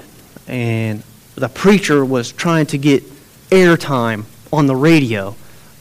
and 0.48 1.04
the 1.36 1.50
preacher 1.50 2.06
was 2.06 2.32
trying 2.32 2.66
to 2.68 2.78
get 2.78 3.04
airtime 3.50 4.26
on 4.52 4.68
the 4.68 4.76
radio, 4.76 5.36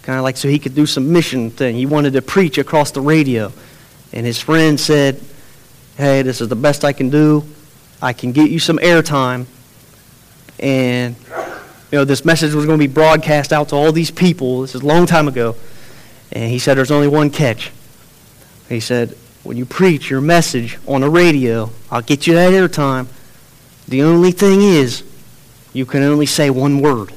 kind 0.07 0.19
of 0.19 0.23
like 0.23 0.37
so 0.37 0.49
he 0.49 0.59
could 0.59 0.75
do 0.75 0.87
some 0.87 1.13
mission 1.13 1.51
thing. 1.51 1.75
He 1.75 1.85
wanted 1.85 2.13
to 2.15 2.23
preach 2.23 2.59
across 2.59 2.93
the 2.93 3.01
radio, 3.01 3.53
and 4.13 4.25
his 4.25 4.41
friend 4.41 4.79
said, 4.79 5.21
"Hey, 5.97 6.23
this 6.23 6.41
is 6.41 6.49
the 6.49 6.57
best 6.57 6.85
I 6.85 6.93
can 6.93 7.11
do. 7.11 7.45
I 8.01 8.13
can 8.13 8.33
get 8.33 8.51
you 8.51 8.61
some 8.61 8.79
airtime, 8.79 9.47
and 10.61 11.17
you 11.91 11.99
know 11.99 12.05
this 12.05 12.25
message 12.25 12.55
was 12.55 12.65
going 12.65 12.79
to 12.79 12.89
be 12.89 12.93
broadcast 12.93 13.53
out 13.53 13.71
to 13.71 13.77
all 13.77 13.91
these 13.91 14.13
people. 14.13 14.63
This 14.63 14.77
is 14.77 14.83
a 14.83 14.87
long 14.87 15.07
time 15.07 15.27
ago." 15.27 15.57
And 16.33 16.51
he 16.51 16.61
said, 16.61 16.79
"There's 16.79 16.93
only 16.93 17.09
one 17.09 17.29
catch." 17.31 17.73
He 18.69 18.81
said, 18.81 19.17
when 19.47 19.57
you 19.57 19.65
preach 19.65 20.11
your 20.11 20.21
message 20.21 20.77
on 20.89 21.03
the 21.03 21.09
radio, 21.09 21.71
I'll 21.91 22.03
get 22.03 22.27
you 22.27 22.35
that 22.35 22.53
airtime. 22.53 23.07
The 23.87 24.03
only 24.03 24.33
thing 24.33 24.61
is, 24.61 25.05
you 25.73 25.87
can 25.87 26.03
only 26.03 26.27
say 26.27 26.51
one 26.51 26.81
word. 26.81 27.13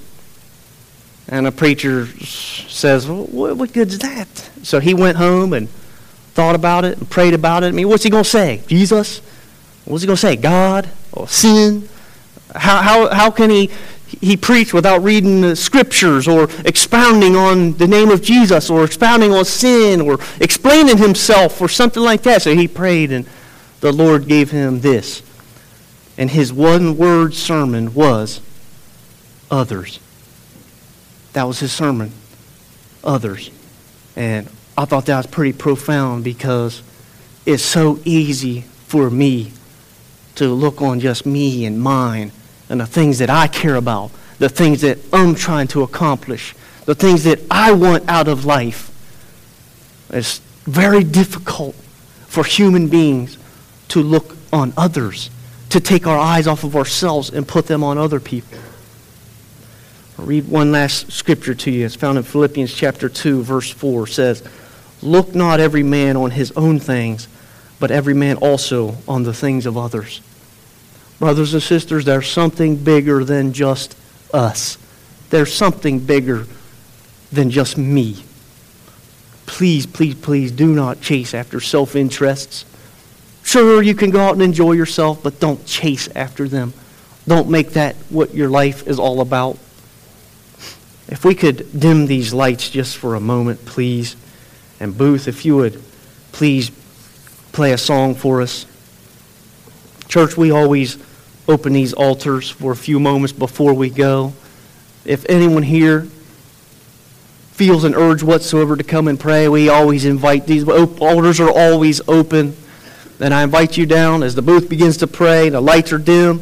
And 1.29 1.45
a 1.45 1.51
preacher 1.51 2.07
says, 2.07 3.07
well, 3.07 3.25
what, 3.25 3.71
good's 3.71 3.99
that? 3.99 4.27
So 4.63 4.79
he 4.79 4.95
went 4.95 5.17
home 5.17 5.53
and 5.53 5.69
thought 6.33 6.55
about 6.55 6.85
it 6.85 6.97
and 6.97 7.09
prayed 7.09 7.35
about 7.35 7.63
it. 7.63 7.67
I 7.67 7.71
mean, 7.71 7.87
what's 7.87 8.03
he 8.03 8.09
going 8.09 8.23
to 8.23 8.29
say? 8.29 8.63
Jesus? 8.67 9.19
What's 9.85 10.01
he 10.01 10.07
going 10.07 10.17
to 10.17 10.21
say? 10.21 10.35
God? 10.35 10.89
Or 11.13 11.27
sin? 11.27 11.87
How, 12.55 12.81
how, 12.81 13.09
how 13.13 13.31
can 13.31 13.51
he 13.51 13.69
he 14.21 14.35
preached 14.35 14.73
without 14.73 15.03
reading 15.03 15.41
the 15.41 15.55
scriptures 15.55 16.27
or 16.27 16.49
expounding 16.65 17.35
on 17.35 17.73
the 17.73 17.87
name 17.87 18.09
of 18.09 18.21
Jesus 18.21 18.69
or 18.69 18.83
expounding 18.83 19.31
on 19.31 19.45
sin 19.45 20.01
or 20.01 20.17
explaining 20.39 20.97
himself 20.97 21.61
or 21.61 21.69
something 21.69 22.01
like 22.01 22.23
that. 22.23 22.41
So 22.41 22.55
he 22.55 22.67
prayed, 22.67 23.11
and 23.11 23.27
the 23.81 23.91
Lord 23.91 24.27
gave 24.27 24.51
him 24.51 24.81
this. 24.81 25.21
And 26.17 26.31
his 26.31 26.51
one 26.51 26.97
word 26.97 27.33
sermon 27.33 27.93
was 27.93 28.41
others. 29.51 29.99
That 31.33 31.43
was 31.43 31.59
his 31.59 31.71
sermon. 31.71 32.11
Others. 33.03 33.51
And 34.15 34.49
I 34.77 34.85
thought 34.85 35.05
that 35.07 35.17
was 35.17 35.27
pretty 35.27 35.53
profound 35.53 36.23
because 36.23 36.81
it's 37.45 37.63
so 37.63 37.99
easy 38.05 38.61
for 38.87 39.09
me 39.09 39.51
to 40.35 40.47
look 40.47 40.81
on 40.81 40.99
just 40.99 41.25
me 41.25 41.65
and 41.65 41.81
mine 41.81 42.31
and 42.69 42.79
the 42.79 42.85
things 42.85 43.17
that 43.19 43.29
I 43.29 43.47
care 43.47 43.75
about, 43.75 44.11
the 44.37 44.49
things 44.49 44.81
that 44.81 44.99
I'm 45.11 45.35
trying 45.35 45.67
to 45.69 45.83
accomplish, 45.83 46.55
the 46.85 46.95
things 46.95 47.23
that 47.25 47.39
I 47.51 47.71
want 47.73 48.07
out 48.07 48.27
of 48.27 48.45
life. 48.45 48.89
It's 50.11 50.39
very 50.65 51.03
difficult 51.03 51.75
for 52.27 52.43
human 52.43 52.87
beings 52.87 53.37
to 53.89 54.01
look 54.01 54.37
on 54.53 54.73
others, 54.77 55.29
to 55.69 55.79
take 55.79 56.07
our 56.07 56.17
eyes 56.17 56.47
off 56.47 56.63
of 56.63 56.75
ourselves 56.75 57.29
and 57.29 57.47
put 57.47 57.67
them 57.67 57.83
on 57.83 57.97
other 57.97 58.19
people. 58.19 58.57
I'll 60.19 60.25
read 60.25 60.49
one 60.49 60.73
last 60.73 61.13
scripture 61.13 61.55
to 61.55 61.71
you. 61.71 61.85
It's 61.85 61.95
found 61.95 62.17
in 62.17 62.25
Philippians 62.25 62.73
chapter 62.73 63.07
2, 63.07 63.41
verse 63.41 63.71
4. 63.71 64.03
It 64.03 64.07
says, 64.09 64.43
Look 65.01 65.33
not 65.33 65.61
every 65.61 65.81
man 65.81 66.17
on 66.17 66.31
his 66.31 66.51
own 66.57 66.77
things, 66.77 67.29
but 67.79 67.89
every 67.89 68.13
man 68.13 68.35
also 68.35 68.97
on 69.07 69.23
the 69.23 69.33
things 69.33 69.65
of 69.65 69.77
others. 69.77 70.19
Brothers 71.19 71.53
and 71.53 71.63
sisters, 71.63 72.03
there's 72.03 72.29
something 72.29 72.75
bigger 72.75 73.23
than 73.23 73.53
just 73.53 73.95
us. 74.33 74.77
There's 75.29 75.53
something 75.53 75.99
bigger 75.99 76.47
than 77.31 77.49
just 77.49 77.77
me. 77.77 78.21
Please, 79.45 79.85
please, 79.85 80.15
please 80.15 80.51
do 80.51 80.67
not 80.67 80.99
chase 80.99 81.33
after 81.33 81.61
self 81.61 81.95
interests. 81.95 82.65
Sure, 83.43 83.81
you 83.81 83.95
can 83.95 84.09
go 84.09 84.19
out 84.19 84.33
and 84.33 84.41
enjoy 84.41 84.73
yourself, 84.73 85.23
but 85.23 85.39
don't 85.39 85.65
chase 85.65 86.09
after 86.09 86.49
them. 86.49 86.73
Don't 87.25 87.49
make 87.49 87.69
that 87.71 87.95
what 88.09 88.33
your 88.33 88.49
life 88.49 88.85
is 88.85 88.99
all 88.99 89.21
about. 89.21 89.57
If 91.09 91.25
we 91.25 91.33
could 91.33 91.77
dim 91.77 92.05
these 92.05 92.33
lights 92.33 92.69
just 92.69 92.97
for 92.97 93.15
a 93.15 93.19
moment, 93.19 93.65
please. 93.65 94.15
And 94.79 94.97
Booth, 94.97 95.27
if 95.27 95.43
you 95.43 95.57
would 95.57 95.81
please 96.31 96.71
play 97.51 97.73
a 97.73 97.77
song 97.77 98.15
for 98.15 98.41
us. 98.41 98.65
Church, 100.07 100.37
we 100.37 100.51
always 100.51 100.97
open 101.47 101.73
these 101.73 101.93
altars 101.93 102.49
for 102.49 102.71
a 102.71 102.75
few 102.75 102.99
moments 102.99 103.33
before 103.33 103.73
we 103.73 103.89
go. 103.89 104.33
If 105.03 105.25
anyone 105.27 105.63
here 105.63 106.03
feels 107.51 107.83
an 107.83 107.95
urge 107.95 108.21
whatsoever 108.21 108.77
to 108.77 108.83
come 108.83 109.07
and 109.07 109.19
pray, 109.19 109.49
we 109.49 109.67
always 109.67 110.05
invite 110.05 110.45
these 110.45 110.67
altars 110.67 111.39
are 111.39 111.49
always 111.49 112.01
open. 112.07 112.55
And 113.19 113.33
I 113.33 113.43
invite 113.43 113.75
you 113.75 113.85
down 113.85 114.23
as 114.23 114.35
the 114.35 114.41
booth 114.41 114.69
begins 114.69 114.97
to 114.97 115.07
pray, 115.07 115.49
the 115.49 115.59
lights 115.59 115.91
are 115.91 115.97
dim. 115.97 116.41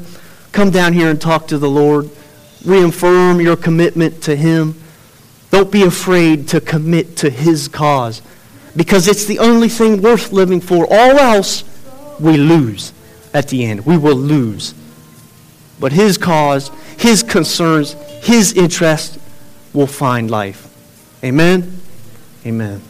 Come 0.52 0.70
down 0.70 0.94
here 0.94 1.10
and 1.10 1.20
talk 1.20 1.48
to 1.48 1.58
the 1.58 1.70
Lord. 1.70 2.10
Reaffirm 2.66 3.42
your 3.42 3.56
commitment 3.56 4.22
to 4.24 4.36
Him. 4.36 4.80
Don't 5.52 5.72
be 5.72 5.84
afraid 5.84 6.48
to 6.50 6.62
commit 6.62 7.18
to 7.18 7.30
His 7.30 7.68
cause 7.68 8.22
because 8.76 9.08
it's 9.08 9.26
the 9.26 9.40
only 9.40 9.70
thing 9.70 10.02
worth 10.02 10.32
living 10.32 10.62
for. 10.62 10.86
All 10.90 11.18
else, 11.18 11.64
we 12.20 12.38
lose 12.38 12.94
at 13.34 13.48
the 13.48 13.66
end. 13.66 13.86
We 13.86 13.98
will 13.98 14.16
lose 14.16 14.74
but 15.80 15.92
his 15.92 16.18
cause, 16.18 16.72
his 16.98 17.24
concerns, 17.24 17.94
his 18.24 18.54
interest 18.54 19.20
will 19.74 19.88
find 19.88 20.30
life. 20.30 20.74
Amen? 21.24 21.80
Amen. 22.46 22.82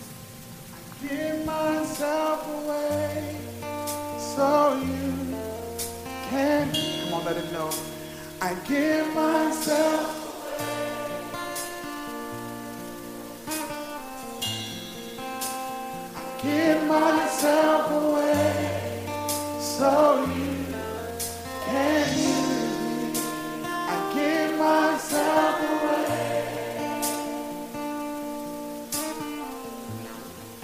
Myself 17.37 17.91
away 17.91 19.05
so 19.59 20.25
you 20.25 20.73
can 24.01 24.57
myself 24.57 25.59
away. 25.59 26.41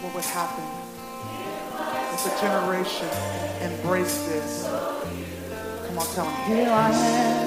What 0.02 0.16
would 0.16 0.26
happen 0.26 0.66
if 2.16 2.26
a 2.26 2.42
generation 2.42 3.10
embraced 3.62 4.26
this? 4.30 4.64
Come 5.86 6.00
on, 6.00 6.08
tell 6.16 6.26
him, 6.26 6.56
here 6.58 6.70
I 6.72 6.90
am. 6.90 7.43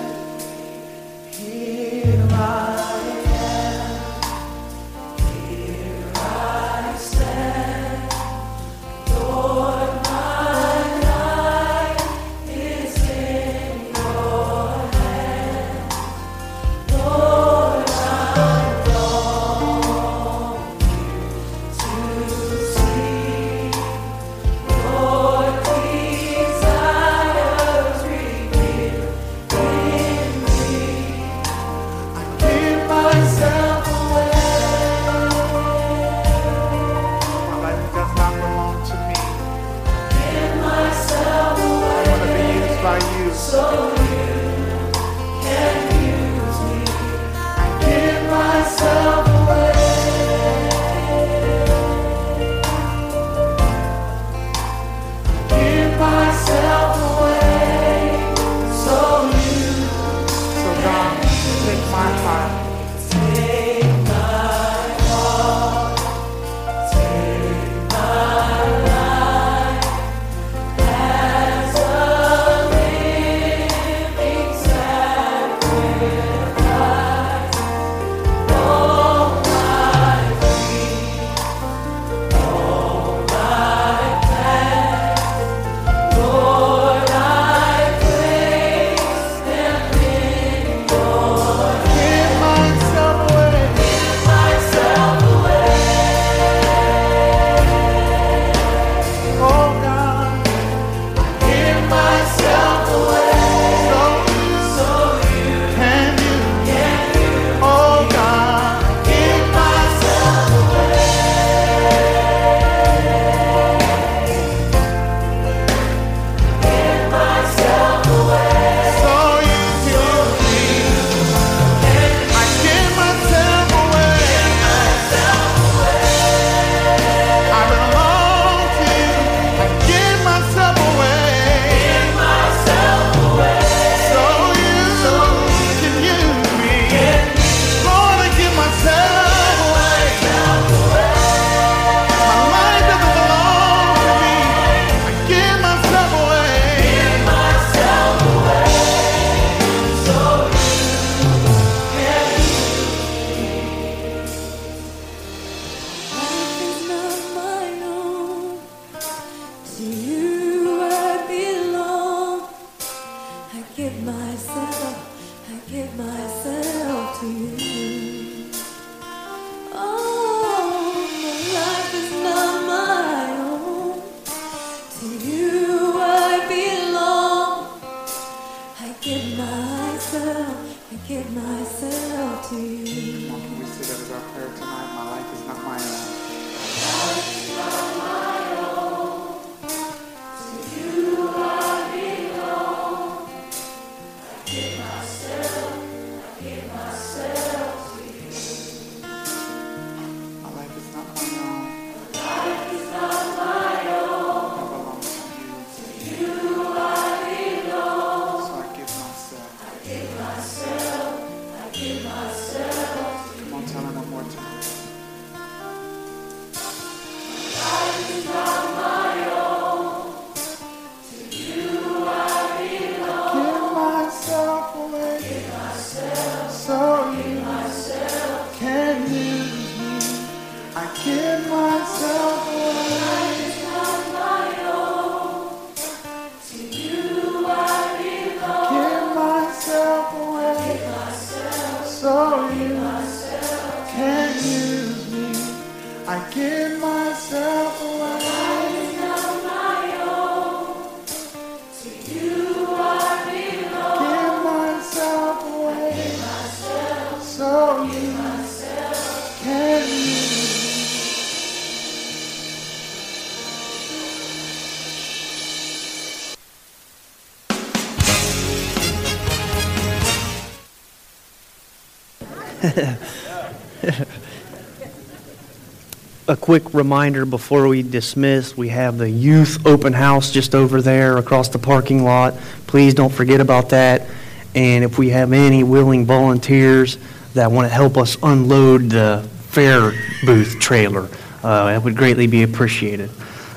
Quick 276.46 276.72
reminder 276.74 277.26
before 277.26 277.66
we 277.66 277.82
dismiss, 277.82 278.56
we 278.56 278.68
have 278.68 278.98
the 278.98 279.10
youth 279.10 279.66
open 279.66 279.92
house 279.92 280.30
just 280.30 280.54
over 280.54 280.80
there 280.80 281.18
across 281.18 281.48
the 281.48 281.58
parking 281.58 282.04
lot. 282.04 282.34
Please 282.68 282.94
don't 282.94 283.12
forget 283.12 283.40
about 283.40 283.70
that. 283.70 284.06
And 284.54 284.84
if 284.84 284.96
we 284.96 285.10
have 285.10 285.32
any 285.32 285.64
willing 285.64 286.06
volunteers 286.06 286.98
that 287.34 287.50
want 287.50 287.66
to 287.68 287.74
help 287.74 287.96
us 287.96 288.16
unload 288.22 288.90
the 288.90 289.28
fair 289.48 289.90
booth 290.24 290.60
trailer, 290.60 291.08
uh, 291.42 291.74
it 291.76 291.82
would 291.82 291.96
greatly 291.96 292.28
be 292.28 292.44
appreciated. 292.44 293.10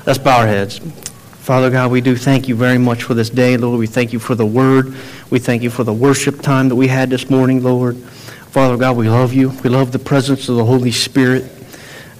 Let's 0.04 0.18
bow 0.18 0.40
our 0.40 0.48
heads. 0.48 0.80
Father 0.80 1.70
God, 1.70 1.92
we 1.92 2.00
do 2.00 2.16
thank 2.16 2.48
you 2.48 2.56
very 2.56 2.78
much 2.78 3.04
for 3.04 3.14
this 3.14 3.30
day, 3.30 3.56
Lord. 3.56 3.78
We 3.78 3.86
thank 3.86 4.12
you 4.12 4.18
for 4.18 4.34
the 4.34 4.46
word. 4.46 4.96
We 5.30 5.38
thank 5.38 5.62
you 5.62 5.70
for 5.70 5.84
the 5.84 5.92
worship 5.92 6.42
time 6.42 6.68
that 6.70 6.74
we 6.74 6.88
had 6.88 7.08
this 7.08 7.30
morning, 7.30 7.62
Lord. 7.62 7.96
Father 8.50 8.76
God, 8.76 8.96
we 8.96 9.08
love 9.08 9.32
you. 9.32 9.50
We 9.62 9.70
love 9.70 9.92
the 9.92 10.00
presence 10.00 10.48
of 10.48 10.56
the 10.56 10.64
Holy 10.64 10.90
Spirit. 10.90 11.58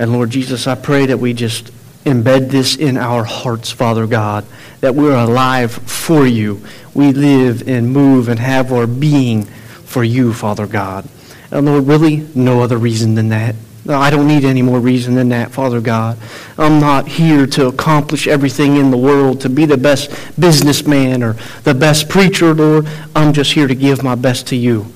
And 0.01 0.15
Lord 0.15 0.31
Jesus, 0.31 0.67
I 0.67 0.77
pray 0.77 1.05
that 1.05 1.19
we 1.19 1.35
just 1.35 1.71
embed 2.07 2.49
this 2.49 2.75
in 2.75 2.97
our 2.97 3.23
hearts, 3.23 3.71
Father 3.71 4.07
God, 4.07 4.47
that 4.81 4.95
we're 4.95 5.15
alive 5.15 5.73
for 5.73 6.27
you. 6.27 6.65
We 6.95 7.13
live 7.13 7.69
and 7.69 7.93
move 7.93 8.31
and 8.31 8.41
have 8.41 8.73
our 8.73 8.87
being 8.87 9.45
for 9.45 10.03
you, 10.03 10.33
Father 10.33 10.67
God. 10.67 11.07
And 11.51 11.67
Lord, 11.67 11.87
really, 11.87 12.27
no 12.35 12.63
other 12.63 12.79
reason 12.79 13.15
than 13.15 13.29
that. 13.29 13.55
I 13.87 14.09
don't 14.09 14.27
need 14.27 14.47
any 14.47 14.63
more 14.63 14.81
reason 14.81 15.17
than 15.17 15.29
that, 15.31 15.51
Father 15.51 15.83
God. 15.83 16.17
I'm 16.57 16.81
not 16.81 17.07
here 17.07 17.47
to 17.49 17.67
accomplish 17.67 18.27
everything 18.27 18.77
in 18.77 18.91
the 18.91 18.97
world, 18.97 19.43
to 19.43 19.51
be 19.51 19.67
the 19.67 19.77
best 19.77 20.11
businessman 20.41 21.23
or 21.23 21.37
the 21.65 21.75
best 21.75 22.09
preacher, 22.09 22.55
Lord. 22.55 22.89
I'm 23.15 23.35
just 23.35 23.53
here 23.53 23.67
to 23.67 23.75
give 23.75 24.03
my 24.03 24.15
best 24.15 24.47
to 24.47 24.57
you. 24.57 24.87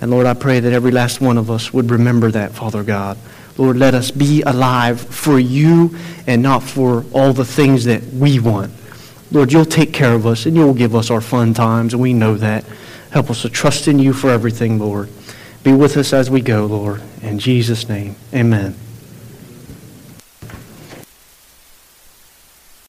And 0.00 0.10
Lord, 0.10 0.24
I 0.24 0.32
pray 0.32 0.60
that 0.60 0.72
every 0.72 0.92
last 0.92 1.20
one 1.20 1.36
of 1.36 1.50
us 1.50 1.74
would 1.74 1.90
remember 1.90 2.30
that, 2.30 2.52
Father 2.52 2.82
God. 2.82 3.18
Lord, 3.58 3.76
let 3.76 3.94
us 3.94 4.10
be 4.10 4.42
alive 4.42 5.00
for 5.00 5.38
you 5.38 5.96
and 6.26 6.42
not 6.42 6.62
for 6.62 7.04
all 7.12 7.32
the 7.32 7.44
things 7.44 7.84
that 7.84 8.02
we 8.04 8.38
want. 8.38 8.72
Lord, 9.32 9.52
you'll 9.52 9.64
take 9.64 9.92
care 9.92 10.14
of 10.14 10.26
us 10.26 10.46
and 10.46 10.56
you'll 10.56 10.74
give 10.74 10.94
us 10.94 11.10
our 11.10 11.20
fun 11.20 11.54
times, 11.54 11.92
and 11.92 12.02
we 12.02 12.12
know 12.12 12.34
that. 12.36 12.64
Help 13.10 13.30
us 13.30 13.42
to 13.42 13.48
trust 13.48 13.88
in 13.88 13.98
you 13.98 14.12
for 14.12 14.30
everything, 14.30 14.78
Lord. 14.78 15.08
Be 15.62 15.72
with 15.72 15.96
us 15.96 16.12
as 16.12 16.30
we 16.30 16.40
go, 16.40 16.66
Lord. 16.66 17.02
In 17.22 17.38
Jesus' 17.38 17.88
name, 17.88 18.14
amen. 18.32 18.85